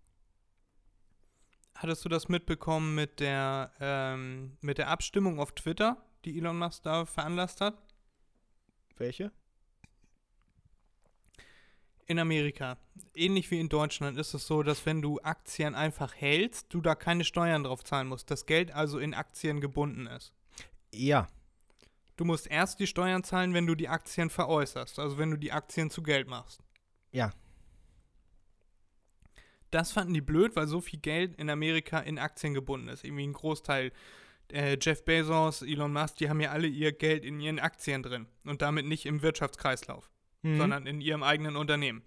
[1.75, 6.83] Hattest du das mitbekommen mit der, ähm, mit der Abstimmung auf Twitter, die Elon Musk
[6.83, 7.77] da veranlasst hat?
[8.97, 9.31] Welche?
[12.05, 12.77] In Amerika,
[13.15, 16.95] ähnlich wie in Deutschland, ist es so, dass wenn du Aktien einfach hältst, du da
[16.95, 18.29] keine Steuern drauf zahlen musst.
[18.29, 20.33] Das Geld also in Aktien gebunden ist.
[20.93, 21.27] Ja,
[22.15, 25.51] Du musst erst die Steuern zahlen, wenn du die Aktien veräußerst, also wenn du die
[25.51, 26.61] Aktien zu Geld machst.
[27.11, 27.31] Ja.
[29.71, 33.03] Das fanden die blöd, weil so viel Geld in Amerika in Aktien gebunden ist.
[33.03, 33.91] Irgendwie ein Großteil.
[34.51, 38.27] Äh, Jeff Bezos, Elon Musk, die haben ja alle ihr Geld in ihren Aktien drin
[38.45, 40.09] und damit nicht im Wirtschaftskreislauf.
[40.45, 40.57] Mhm.
[40.57, 42.03] sondern in ihrem eigenen Unternehmen.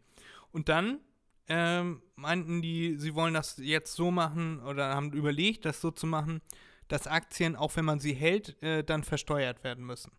[0.53, 1.01] Und dann
[1.49, 6.07] ähm, meinten die, sie wollen das jetzt so machen oder haben überlegt, das so zu
[6.07, 6.43] machen,
[6.89, 10.13] dass Aktien, auch wenn man sie hält, äh, dann versteuert werden müssen.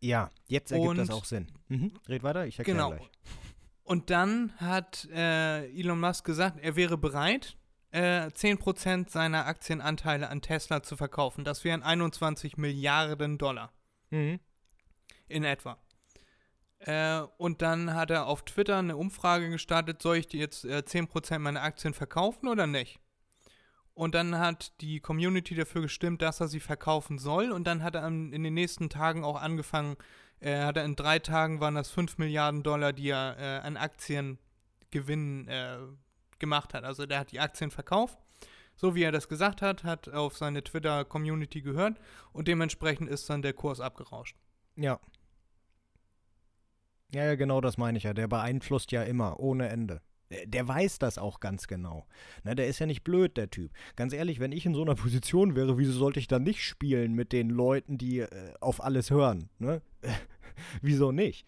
[0.00, 1.46] ja, jetzt ergibt das Und- auch Sinn.
[1.68, 1.92] Mhm.
[2.08, 2.90] Red weiter, ich erkläre Genau.
[2.92, 3.10] gleich.
[3.82, 7.56] Und dann hat äh, Elon Musk gesagt, er wäre bereit,
[7.94, 11.44] äh, 10% seiner Aktienanteile an Tesla zu verkaufen.
[11.44, 13.72] Das wären 21 Milliarden Dollar.
[14.10, 14.40] Mhm.
[15.28, 15.78] In etwa.
[16.80, 20.82] Äh, und dann hat er auf Twitter eine Umfrage gestartet, soll ich dir jetzt äh,
[20.84, 22.98] 10% meiner Aktien verkaufen oder nicht?
[23.94, 27.52] Und dann hat die Community dafür gestimmt, dass er sie verkaufen soll.
[27.52, 29.96] Und dann hat er in den nächsten Tagen auch angefangen,
[30.40, 33.76] äh, hat er in drei Tagen waren das 5 Milliarden Dollar, die er äh, an
[33.76, 35.78] Aktiengewinn äh,
[36.44, 36.84] gemacht hat.
[36.84, 38.18] Also der hat die Aktien verkauft.
[38.76, 41.96] So wie er das gesagt hat, hat auf seine Twitter-Community gehört
[42.32, 44.36] und dementsprechend ist dann der Kurs abgerauscht.
[44.76, 44.98] Ja.
[47.12, 48.12] Ja, ja, genau das meine ich ja.
[48.12, 50.00] Der beeinflusst ja immer, ohne Ende.
[50.46, 52.06] Der, weiß das auch ganz genau.
[52.42, 53.70] Ne, der ist ja nicht blöd, der Typ.
[53.94, 57.12] Ganz ehrlich, wenn ich in so einer Position wäre, wieso sollte ich dann nicht spielen
[57.14, 59.48] mit den Leuten, die äh, auf alles hören?
[59.58, 59.80] Ne?
[60.82, 61.46] wieso nicht?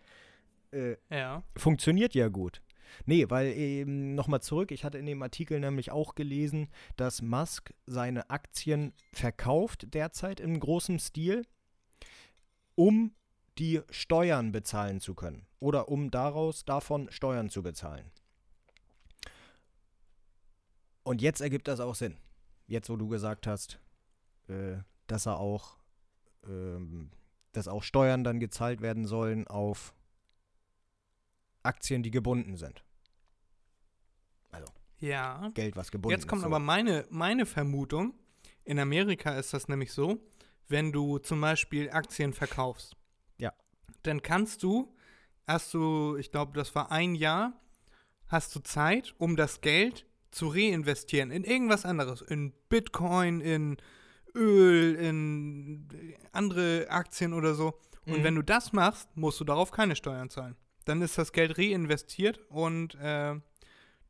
[0.73, 1.43] Äh, Ja.
[1.57, 2.63] funktioniert ja gut.
[3.05, 7.75] Nee, weil eben nochmal zurück, ich hatte in dem Artikel nämlich auch gelesen, dass Musk
[7.87, 11.47] seine Aktien verkauft derzeit im großen Stil,
[12.75, 13.13] um
[13.59, 18.11] die Steuern bezahlen zu können oder um daraus davon Steuern zu bezahlen.
[21.03, 22.17] Und jetzt ergibt das auch Sinn.
[22.67, 23.79] Jetzt, wo du gesagt hast,
[24.49, 25.79] äh, dass er auch,
[26.45, 27.11] ähm,
[27.53, 29.95] dass auch Steuern dann gezahlt werden sollen auf
[31.63, 32.85] Aktien, die gebunden sind.
[34.99, 35.51] Ja.
[35.55, 36.47] Geld, was gebunden Jetzt kommt ist.
[36.47, 38.15] aber meine, meine Vermutung.
[38.65, 40.19] In Amerika ist das nämlich so,
[40.69, 42.97] wenn du zum Beispiel Aktien verkaufst.
[43.39, 43.53] Ja.
[44.03, 44.93] Dann kannst du,
[45.47, 47.61] hast du, ich glaube, das war ein Jahr,
[48.27, 52.23] hast du Zeit, um das Geld zu reinvestieren in irgendwas anderes.
[52.23, 53.77] In Bitcoin, in
[54.35, 55.89] Öl, in
[56.33, 57.79] andere Aktien oder so.
[58.07, 58.25] Und Mhm.
[58.25, 60.57] wenn du das machst, musst du darauf keine Steuern zahlen.
[60.85, 63.35] Dann ist das Geld reinvestiert und äh,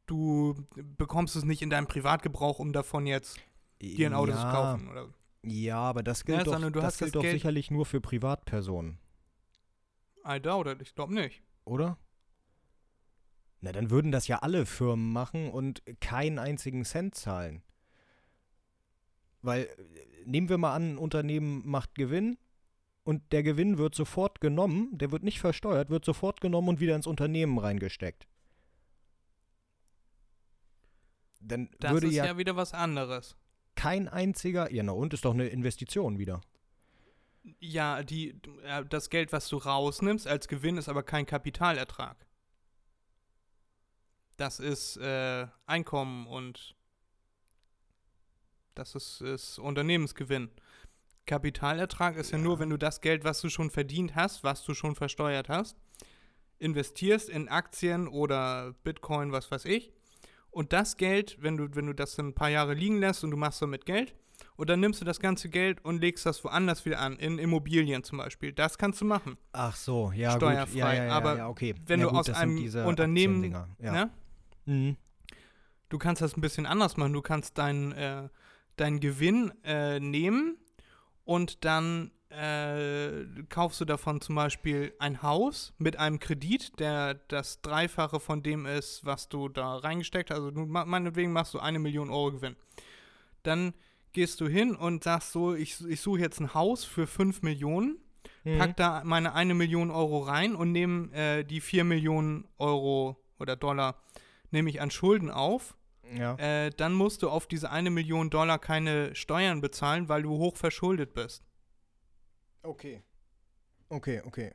[0.07, 3.39] du bekommst es nicht in deinem Privatgebrauch, um davon jetzt
[3.81, 4.89] dir ein Auto ja, zu kaufen.
[4.89, 5.09] Oder?
[5.43, 8.99] Ja, aber das gilt Ja, doch, das hast gilt das doch sicherlich nur für Privatpersonen,
[10.27, 11.43] I doubt it, ich glaube nicht.
[11.65, 11.99] oder?
[13.61, 17.63] Na, dann würden das ja alle Firmen machen und keinen einzigen Cent zahlen.
[19.41, 19.69] Weil,
[20.25, 22.39] nehmen wir mal an, ein Unternehmen macht Gewinn
[23.05, 26.97] und der Gewinn wird sofort genommen, der wird nicht versteuert, wird sofort genommen und wieder
[26.97, 28.27] ins Unternehmen reingesteckt.
[31.47, 33.37] Dann Das würde ist ja, ja, wieder was anderes.
[33.75, 36.41] kein einziger, ja na und, ist doch eine Investition wieder.
[37.61, 38.41] Ja, die,
[38.89, 42.27] das Geld, was du rausnimmst als Gewinn, ist aber kein Kapitalertrag.
[44.37, 46.75] Das ist äh, Einkommen und
[48.75, 50.51] das ist, ist Unternehmensgewinn.
[51.25, 52.39] Kapitalertrag ist ja.
[52.39, 55.77] nur, wenn du das Geld, was du schon verdient hast, was du schon versteuert hast,
[56.59, 59.93] investierst in Aktien oder Bitcoin, was weiß ich.
[60.57, 63.31] Und das Geld, wenn du, wenn du das dann ein paar Jahre liegen lässt und
[63.31, 64.15] du machst damit Geld,
[64.57, 68.03] und dann nimmst du das ganze Geld und legst das woanders wieder an, in Immobilien
[68.05, 68.55] zum Beispiel.
[68.55, 69.37] Das kannst du machen.
[69.53, 70.65] Ach so, ja, Steuerfrei.
[70.65, 70.75] gut.
[70.75, 71.75] Ja, ja, ja, Aber ja, okay.
[71.85, 73.55] wenn ja, du gut, aus einem Unternehmen-.
[73.79, 74.11] Ne?
[74.65, 74.97] Mhm.
[75.91, 77.13] Du kannst das ein bisschen anders machen.
[77.13, 78.31] Du kannst deinen äh,
[78.77, 80.57] deinen Gewinn äh, nehmen
[81.25, 87.61] und dann äh, kaufst du davon zum Beispiel ein Haus mit einem Kredit, der das
[87.63, 90.37] Dreifache von dem ist, was du da reingesteckt hast.
[90.39, 92.57] Also du, meinetwegen machst du eine Million Euro Gewinn.
[93.43, 93.75] Dann
[94.13, 97.99] gehst du hin und sagst so, ich, ich suche jetzt ein Haus für 5 Millionen,
[98.45, 98.59] Mhm.
[98.59, 103.57] pack da meine eine Million Euro rein und nehme äh, die 4 Millionen Euro oder
[103.57, 103.97] Dollar
[104.53, 105.77] nehme ich an Schulden auf
[106.17, 106.35] Ja.
[106.37, 110.57] äh, dann musst du auf diese eine Million Dollar keine Steuern bezahlen, weil du hoch
[110.57, 111.43] verschuldet bist.
[112.67, 113.03] Okay.
[113.89, 114.53] Okay, okay.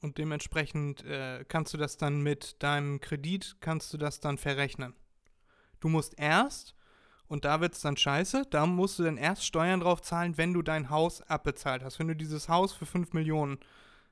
[0.00, 4.94] Und dementsprechend äh, kannst du das dann mit deinem Kredit, kannst du das dann verrechnen.
[5.80, 6.74] Du musst erst,
[7.26, 10.52] und da wird es dann scheiße, da musst du dann erst Steuern drauf zahlen, wenn
[10.52, 11.98] du dein Haus abbezahlt hast.
[11.98, 13.58] Wenn du dieses Haus für 5 Millionen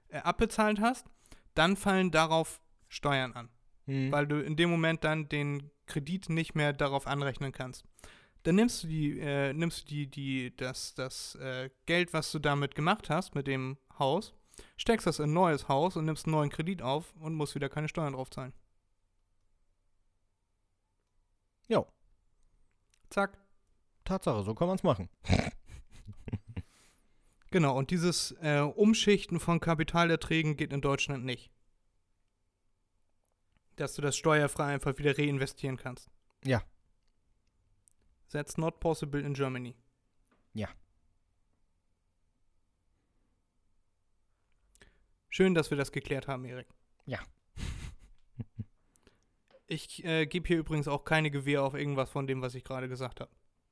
[0.08, 1.06] äh, abbezahlt hast,
[1.54, 3.48] dann fallen darauf Steuern an.
[3.86, 4.12] Mhm.
[4.12, 7.84] weil du in dem Moment dann den Kredit nicht mehr darauf anrechnen kannst.
[8.45, 12.38] Dann nimmst du die, äh, nimmst du die, die, das, das äh, Geld, was du
[12.38, 14.34] damit gemacht hast, mit dem Haus,
[14.76, 17.68] steckst das in ein neues Haus und nimmst einen neuen Kredit auf und musst wieder
[17.68, 18.53] keine Steuern drauf zahlen.
[21.68, 21.86] Jo.
[23.11, 23.38] Zack.
[24.05, 25.09] Tatsache, so kann man es machen.
[27.53, 31.51] Genau, und dieses äh, Umschichten von Kapitalerträgen geht in Deutschland nicht.
[33.76, 36.11] Dass du das steuerfrei einfach wieder reinvestieren kannst.
[36.45, 36.62] Ja.
[38.33, 39.76] That's not possible in Germany.
[40.55, 40.68] Ja.
[45.28, 46.68] Schön, dass wir das geklärt haben, Erik.
[47.07, 47.20] Ja.
[49.68, 52.91] Ich äh, gebe hier übrigens auch keine Gewähr auf irgendwas von dem, was ich gerade
[52.91, 53.30] gesagt habe.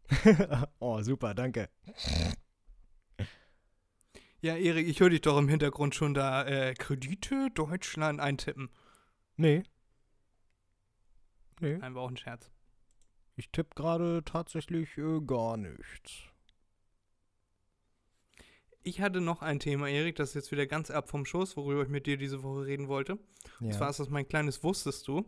[0.79, 1.69] oh, super, danke.
[4.43, 8.71] Ja, Erik, ich höre dich doch im Hintergrund schon da äh, Kredite Deutschland eintippen.
[9.37, 9.65] Nee.
[11.61, 12.51] Nee, Einfach auch ein Scherz.
[13.41, 16.13] Ich tippe gerade tatsächlich äh, gar nichts.
[18.83, 21.83] Ich hatte noch ein Thema, Erik, das ist jetzt wieder ganz ab vom Schuss, worüber
[21.83, 23.19] ich mit dir diese Woche reden wollte.
[23.61, 25.25] Und zwar ist das mein kleines Wusstest du.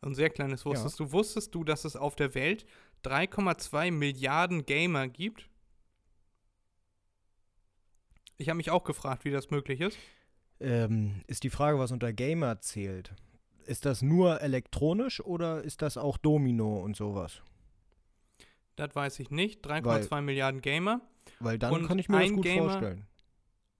[0.00, 1.12] Ein sehr kleines Wusstest du.
[1.12, 2.66] Wusstest du, dass es auf der Welt
[3.04, 5.48] 3,2 Milliarden Gamer gibt?
[8.38, 9.98] Ich habe mich auch gefragt, wie das möglich ist.
[10.60, 13.14] Ähm, ist die Frage, was unter Gamer zählt.
[13.66, 17.42] Ist das nur elektronisch oder ist das auch Domino und sowas?
[18.76, 19.64] Das weiß ich nicht.
[19.64, 21.00] 3,2 Milliarden Gamer.
[21.40, 23.06] Weil dann Und kann ich mir das ein gut Gamer- vorstellen.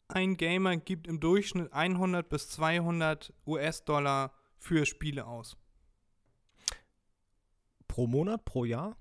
[0.09, 5.57] Ein Gamer gibt im Durchschnitt 100 bis 200 US-Dollar für Spiele aus.
[7.89, 8.97] Pro Monat, pro Jahr?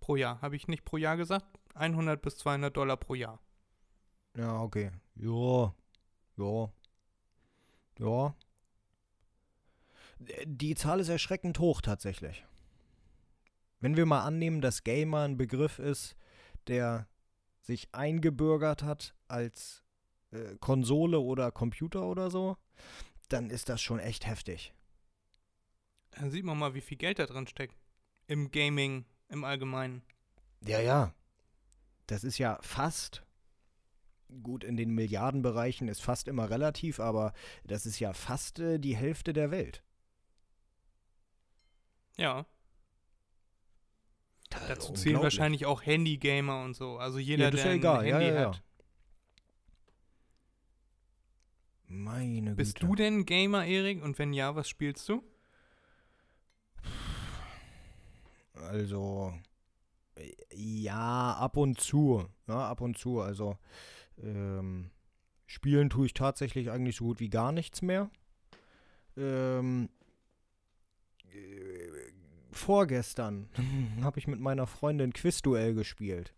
[0.00, 0.40] Pro Jahr.
[0.42, 1.58] Habe ich nicht pro Jahr gesagt?
[1.74, 3.40] 100 bis 200 Dollar pro Jahr.
[4.36, 4.92] Ja, okay.
[5.16, 5.74] Ja.
[6.36, 6.70] Ja.
[7.98, 8.34] Ja.
[10.44, 12.44] Die Zahl ist erschreckend hoch tatsächlich.
[13.80, 16.16] Wenn wir mal annehmen, dass Gamer ein Begriff ist,
[16.66, 17.08] der
[17.60, 19.82] sich eingebürgert hat als
[20.30, 22.56] äh, Konsole oder Computer oder so,
[23.28, 24.72] dann ist das schon echt heftig.
[26.12, 27.76] Dann sieht man mal, wie viel Geld da drin steckt.
[28.26, 30.02] Im Gaming im Allgemeinen.
[30.64, 31.14] Ja, ja.
[32.06, 33.22] Das ist ja fast.
[34.42, 37.32] Gut, in den Milliardenbereichen ist fast immer relativ, aber
[37.64, 39.84] das ist ja fast äh, die Hälfte der Welt.
[42.16, 42.46] Ja.
[44.50, 46.98] Das Dazu zählen wahrscheinlich auch Handy-Gamer und so.
[46.98, 48.06] Also jeder, Ja, das ist der ja ein egal.
[48.06, 48.48] Ja, Handy ja, ja.
[48.48, 48.62] hat.
[51.88, 52.86] Meine Bist Güte.
[52.86, 54.02] du denn Gamer, Erik?
[54.02, 55.22] Und wenn ja, was spielst du?
[58.54, 59.34] Also,
[60.52, 62.26] ja, ab und zu.
[62.48, 63.20] Ja, ab und zu.
[63.20, 63.58] Also,
[64.22, 64.90] ähm,
[65.46, 68.10] spielen tue ich tatsächlich eigentlich so gut wie gar nichts mehr.
[69.16, 69.88] Ähm,
[71.32, 72.05] äh,
[72.56, 73.48] vorgestern
[74.02, 76.34] habe ich mit meiner Freundin Quizduell gespielt.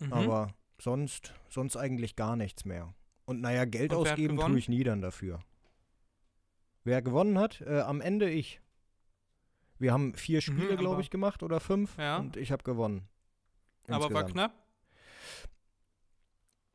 [0.00, 0.12] Mhm.
[0.12, 2.94] Aber sonst, sonst eigentlich gar nichts mehr.
[3.26, 5.40] Und naja, Geld Und ausgeben tue ich nie dann dafür.
[6.82, 7.62] Wer gewonnen hat?
[7.62, 8.60] Äh, am Ende ich.
[9.78, 11.96] Wir haben vier Spiele, aber- glaube ich, gemacht oder fünf.
[11.96, 12.18] Ja.
[12.18, 13.08] Und ich habe gewonnen.
[13.88, 14.32] Aber war Insgesamt.
[14.32, 14.64] knapp?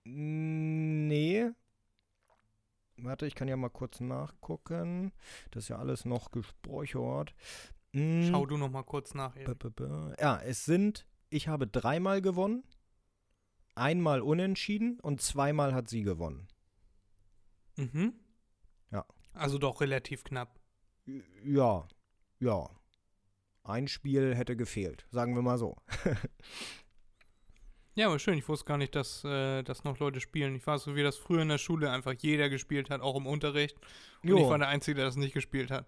[0.04, 1.52] Nee.
[2.98, 5.12] Warte, ich kann ja mal kurz nachgucken.
[5.52, 7.34] Das ist ja alles noch gespeichert.
[7.94, 9.58] Mm, Schau du noch mal kurz nach, Erik.
[10.20, 12.64] Ja, es sind, ich habe dreimal gewonnen,
[13.76, 16.48] einmal unentschieden und zweimal hat sie gewonnen.
[17.78, 18.14] Mhm.
[18.92, 19.06] Ja.
[19.34, 20.60] Also doch relativ knapp.
[21.44, 21.88] Ja,
[22.40, 22.70] ja.
[23.64, 25.76] Ein Spiel hätte gefehlt, sagen wir mal so.
[27.96, 28.38] Ja, aber schön.
[28.38, 30.56] Ich wusste gar nicht, dass, äh, dass noch Leute spielen.
[30.56, 33.28] Ich weiß so, wie das früher in der Schule einfach jeder gespielt hat, auch im
[33.28, 33.78] Unterricht.
[34.24, 35.86] Und ich war der Einzige, der das nicht gespielt hat.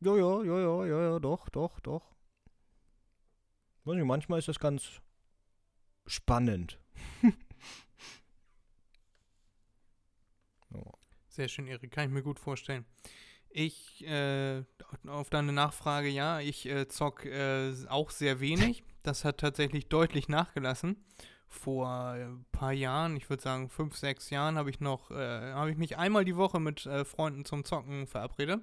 [0.00, 2.14] Ja, ja, ja, ja, ja, ja, doch, doch, doch.
[3.84, 5.00] Weiß nicht, manchmal ist das ganz
[6.06, 6.78] spannend.
[11.28, 11.90] Sehr schön, Erik.
[11.92, 12.84] Kann ich mir gut vorstellen.
[13.50, 14.62] Ich, äh,
[15.06, 18.82] auf deine Nachfrage, ja, ich äh, zock äh, auch sehr wenig.
[19.02, 20.96] Das hat tatsächlich deutlich nachgelassen.
[21.48, 25.70] Vor ein paar Jahren, ich würde sagen fünf, sechs Jahren, habe ich noch, äh, habe
[25.70, 28.60] ich mich einmal die Woche mit äh, Freunden zum Zocken verabredet.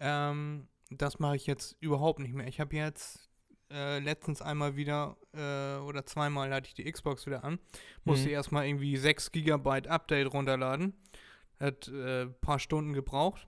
[0.00, 2.46] Ähm, das mache ich jetzt überhaupt nicht mehr.
[2.46, 3.28] Ich habe jetzt
[3.70, 7.58] äh, letztens einmal wieder äh, oder zweimal hatte ich die Xbox wieder an.
[8.04, 8.32] Musste Mhm.
[8.34, 10.94] erstmal irgendwie 6 GB Update runterladen.
[11.60, 13.46] Hat ein äh, paar Stunden gebraucht.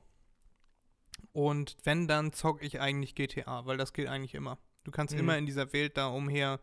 [1.33, 4.59] Und wenn, dann zock ich eigentlich GTA, weil das geht eigentlich immer.
[4.85, 5.21] Du kannst Mhm.
[5.21, 6.61] immer in dieser Welt da umher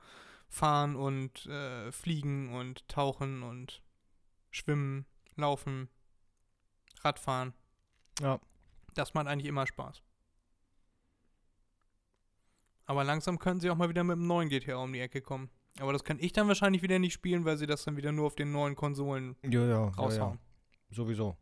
[0.49, 3.81] fahren und äh, fliegen und tauchen und
[4.51, 5.89] schwimmen, laufen,
[7.01, 7.53] Radfahren.
[8.21, 8.39] Ja.
[8.97, 10.01] Das macht eigentlich immer Spaß.
[12.85, 15.49] Aber langsam können sie auch mal wieder mit einem neuen GTA um die Ecke kommen.
[15.79, 18.25] Aber das kann ich dann wahrscheinlich wieder nicht spielen, weil sie das dann wieder nur
[18.27, 19.87] auf den neuen Konsolen Ja, ja, ja, ja.
[19.89, 20.39] raushauen.
[20.89, 21.37] Sowieso.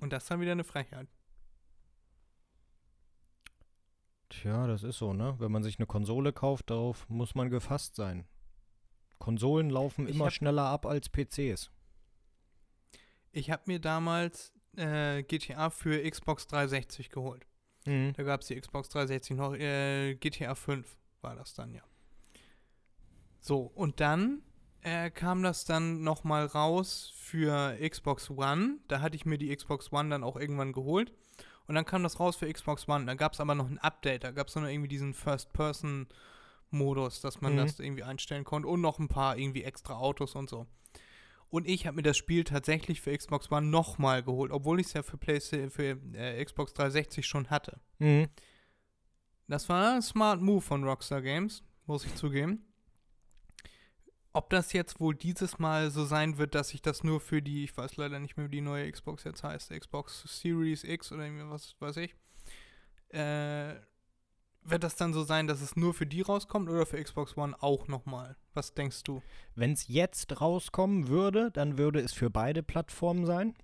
[0.00, 1.08] Und das ist dann wieder eine Frechheit.
[4.28, 5.34] Tja, das ist so, ne?
[5.38, 8.26] Wenn man sich eine Konsole kauft, darauf muss man gefasst sein.
[9.18, 11.70] Konsolen laufen Ich immer schneller ab als PCs.
[13.32, 17.46] Ich habe mir damals äh, GTA für Xbox 360 geholt.
[17.86, 18.12] Mhm.
[18.16, 19.54] Da gab es die Xbox 360 noch.
[19.54, 20.86] Äh, GTA 5
[21.20, 21.82] war das dann, ja.
[23.40, 24.42] So, und dann
[24.82, 28.78] äh, kam das dann nochmal raus für Xbox One.
[28.88, 31.12] Da hatte ich mir die Xbox One dann auch irgendwann geholt.
[31.66, 33.06] Und dann kam das raus für Xbox One.
[33.06, 34.24] Da gab es aber noch ein Update.
[34.24, 37.58] Da gab es noch irgendwie diesen First-Person-Modus, dass man Mhm.
[37.58, 38.68] das irgendwie einstellen konnte.
[38.68, 40.66] Und noch ein paar irgendwie extra Autos und so.
[41.52, 44.94] Und ich habe mir das Spiel tatsächlich für Xbox One nochmal geholt, obwohl ich es
[44.94, 47.78] ja für, Playsta- für äh, Xbox 360 schon hatte.
[47.98, 48.28] Mhm.
[49.48, 52.64] Das war ein Smart Move von Rockstar Games, muss ich zugeben.
[54.32, 57.64] Ob das jetzt wohl dieses Mal so sein wird, dass ich das nur für die,
[57.64, 61.24] ich weiß leider nicht mehr, wie die neue Xbox jetzt heißt, Xbox Series X oder
[61.50, 62.14] was weiß ich,
[63.10, 63.74] äh,
[64.64, 67.54] wird das dann so sein, dass es nur für die rauskommt oder für Xbox One
[67.60, 68.36] auch nochmal?
[68.54, 69.22] Was denkst du?
[69.54, 73.54] Wenn es jetzt rauskommen würde, dann würde es für beide Plattformen sein.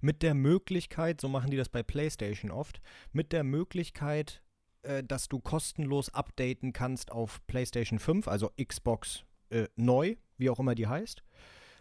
[0.00, 2.80] Mit der Möglichkeit, so machen die das bei PlayStation oft,
[3.12, 4.42] mit der Möglichkeit,
[4.82, 10.60] äh, dass du kostenlos updaten kannst auf PlayStation 5, also Xbox äh, neu, wie auch
[10.60, 11.22] immer die heißt.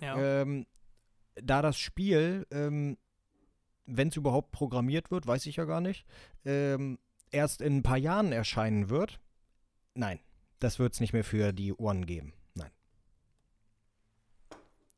[0.01, 0.41] Ja.
[0.41, 0.66] Ähm,
[1.36, 2.97] da das Spiel, ähm,
[3.86, 6.05] wenn es überhaupt programmiert wird, weiß ich ja gar nicht,
[6.45, 6.97] ähm,
[7.34, 9.19] erst in ein paar Jahren erscheinen wird,
[9.95, 10.19] nein,
[10.59, 12.34] das wird es nicht mehr für die One geben.
[12.53, 12.71] Nein.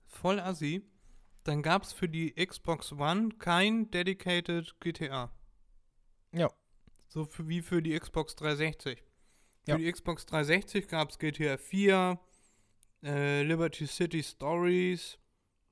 [0.05, 0.81] Voll assi.
[1.43, 5.31] Dann gab es für die Xbox One kein dedicated GTA.
[6.31, 6.49] Ja.
[7.07, 8.99] So für, wie für die Xbox 360.
[9.65, 9.77] Für Ja.
[9.77, 12.19] die Xbox 360 gab es GTA 4,
[13.03, 15.19] äh, Liberty City Stories,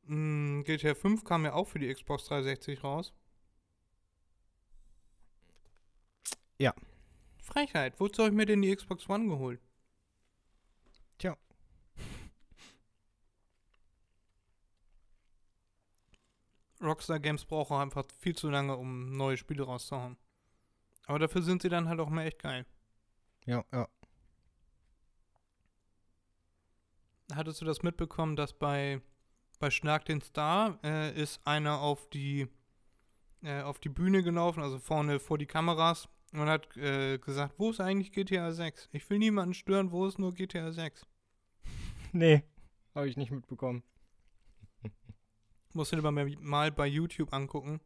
[0.03, 3.13] mh, GTA 5 kam ja auch für die Xbox 360 raus.
[6.63, 6.73] Ja.
[7.41, 9.59] Frechheit, wozu habe ich mir denn die Xbox One geholt?
[11.17, 11.35] Tja.
[16.81, 20.15] Rockstar Games braucht auch einfach viel zu lange, um neue Spiele rauszuhauen.
[21.05, 22.65] Aber dafür sind sie dann halt auch mal echt geil.
[23.45, 23.89] Ja, ja.
[27.35, 29.01] Hattest du das mitbekommen, dass bei,
[29.59, 32.47] bei Schlag den Star äh, ist einer auf die,
[33.41, 37.69] äh, auf die Bühne gelaufen, also vorne vor die Kameras und hat äh, gesagt, wo
[37.69, 38.89] ist eigentlich GTA 6?
[38.91, 41.05] Ich will niemanden stören, wo ist nur GTA 6?
[42.15, 42.43] Nee,
[42.93, 43.81] habe ich nicht mitbekommen.
[45.73, 47.81] Musst du dir mal, mal bei YouTube angucken.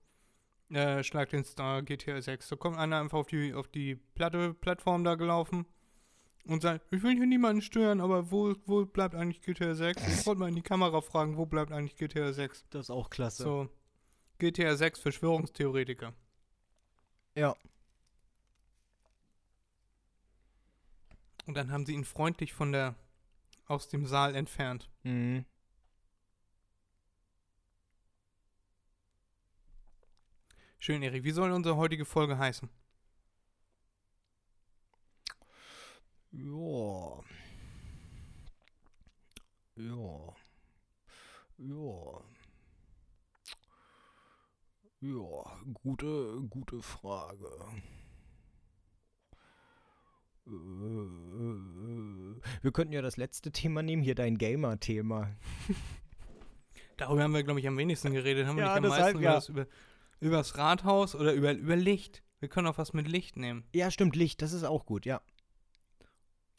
[0.70, 2.50] Äh, Schlag den Star GTA 6.
[2.50, 5.66] Da kommt einer einfach auf die, auf die Platte, Plattform da gelaufen
[6.46, 10.20] und sagt, ich will hier niemanden stören, aber wo, wo bleibt eigentlich GTA 6?
[10.20, 12.66] Ich wollte mal in die Kamera fragen, wo bleibt eigentlich GTA 6?
[12.70, 13.44] Das ist auch klasse.
[13.44, 13.70] So,
[14.40, 16.14] GTA 6 Verschwörungstheoretiker.
[17.36, 17.56] Ja.
[21.48, 22.96] Und dann haben sie ihn freundlich von der
[23.68, 24.90] aus dem Saal entfernt.
[25.04, 25.46] Mhm.
[30.78, 31.24] Schön, Erik.
[31.24, 32.70] Wie soll unsere heutige Folge heißen?
[36.32, 37.24] Ja.
[39.76, 40.36] Ja.
[41.58, 42.22] Ja.
[45.00, 47.50] Ja, gute, gute Frage.
[52.62, 55.36] Wir könnten ja das letzte Thema nehmen, hier dein Gamer-Thema.
[56.98, 58.48] Darüber haben wir, glaube ich, am wenigsten geredet.
[58.48, 59.30] Haben wir Ja, nicht am meisten ja.
[59.32, 59.68] über, das, über,
[60.20, 62.24] über das Rathaus oder über, über Licht.
[62.40, 63.64] Wir können auch was mit Licht nehmen.
[63.74, 65.22] Ja, stimmt, Licht, das ist auch gut, ja.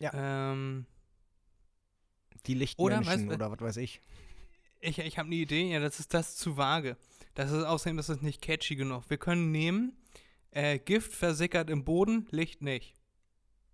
[0.01, 0.87] Ähm,
[2.47, 4.01] Die Oder, Lichtmenschen weißt oder, du- was weiß ich.
[4.81, 5.73] ich ich habe eine Idee.
[5.73, 6.97] Ja, das ist das zu vage.
[7.35, 9.09] Das ist außerdem das ist nicht catchy genug.
[9.11, 9.97] Wir können nehmen,
[10.51, 12.95] äh, Gift versickert im Boden, Licht nicht.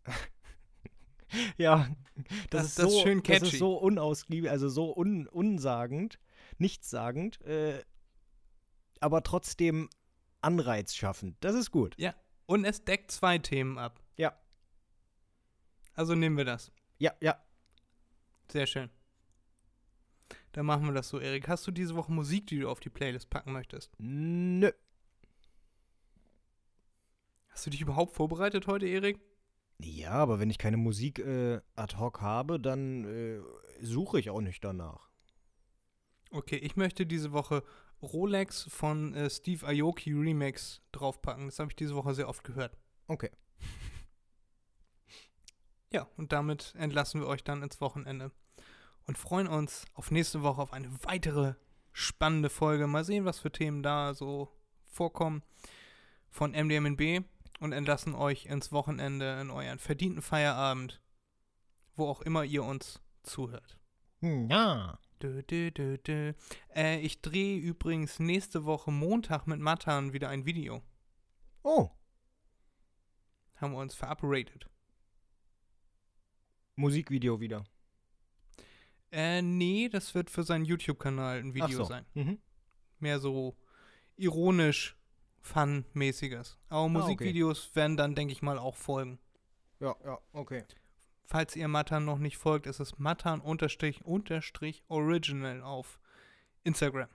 [1.57, 1.89] Ja,
[2.51, 3.47] das, Das- ist das so, schön Das catchy.
[3.55, 6.21] ist so unausgiebig, also so un, unsagend,
[6.59, 7.83] nichtssagend, äh,
[9.01, 9.91] aber trotzdem
[10.43, 11.37] Anreiz schaffend.
[11.41, 11.97] Das ist gut.
[12.47, 14.01] Und es deckt zwei Themen ab.
[14.17, 14.39] Ja.
[15.95, 16.71] Also nehmen wir das.
[16.99, 17.37] Ja, ja.
[18.49, 18.91] Sehr schön.
[20.53, 21.49] Dann machen wir das so, Erik.
[21.49, 23.91] Hast du diese Woche Musik, die du auf die Playlist packen möchtest?
[23.99, 24.71] Nö.
[27.49, 29.21] Hast du dich überhaupt vorbereitet heute, Erik?
[29.85, 33.41] Ja, aber wenn ich keine Musik äh, ad hoc habe, dann äh,
[33.83, 35.11] suche ich auch nicht danach.
[36.31, 37.63] Okay, ich möchte diese Woche
[38.03, 41.47] Rolex von äh, Steve Aoki Remix draufpacken.
[41.47, 42.77] Das habe ich diese Woche sehr oft gehört.
[43.09, 43.31] Okay.
[45.93, 48.33] Ja, und damit entlassen wir euch dann ins Wochenende
[49.07, 51.55] und freuen uns auf nächste Woche auf eine weitere
[51.93, 52.87] spannende Folge.
[52.87, 54.49] Mal sehen, was für Themen da so
[54.83, 55.43] vorkommen
[56.31, 57.25] von MDMNB
[57.61, 61.01] und entlassen euch ins Wochenende in euren verdienten Feierabend,
[61.97, 63.79] wo auch immer ihr uns zuhört.
[64.21, 64.99] Hm, Ja.
[65.23, 66.33] Dö, dö, dö.
[66.75, 70.83] Äh, ich drehe übrigens nächste Woche Montag mit Matan wieder ein Video.
[71.63, 71.91] Oh,
[73.57, 74.69] Haben wir uns verabredet.
[76.77, 77.65] Musikvideo wieder.
[79.13, 81.85] Äh, nee, das wird für seinen YouTube-Kanal ein Video so.
[81.85, 82.05] sein.
[82.15, 82.39] Mhm.
[82.99, 83.57] Mehr so
[84.17, 84.97] ironisch,
[85.45, 86.59] fun-mäßiges.
[86.69, 86.93] Aber Ah, okay.
[86.93, 89.19] Musikvideos werden dann, denke ich mal, auch folgen.
[89.79, 90.65] Ja, ja, okay.
[91.27, 96.01] Falls ihr Matan noch nicht folgt, ist es Matan-Original auf
[96.65, 97.09] Instagram.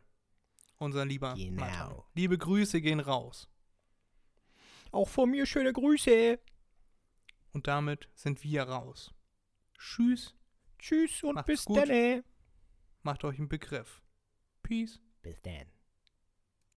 [0.77, 1.61] Unser lieber Genau.
[1.61, 2.01] Matan.
[2.14, 3.49] Liebe Grüße gehen raus.
[4.91, 6.39] Auch von mir schöne Grüße.
[7.53, 9.14] Und damit sind wir raus.
[9.77, 10.35] Tschüss,
[10.77, 12.23] Tschüss und Macht's bis dann.
[13.03, 14.01] macht euch einen Begriff.
[14.64, 14.99] Peace.
[15.22, 15.65] Bis dann.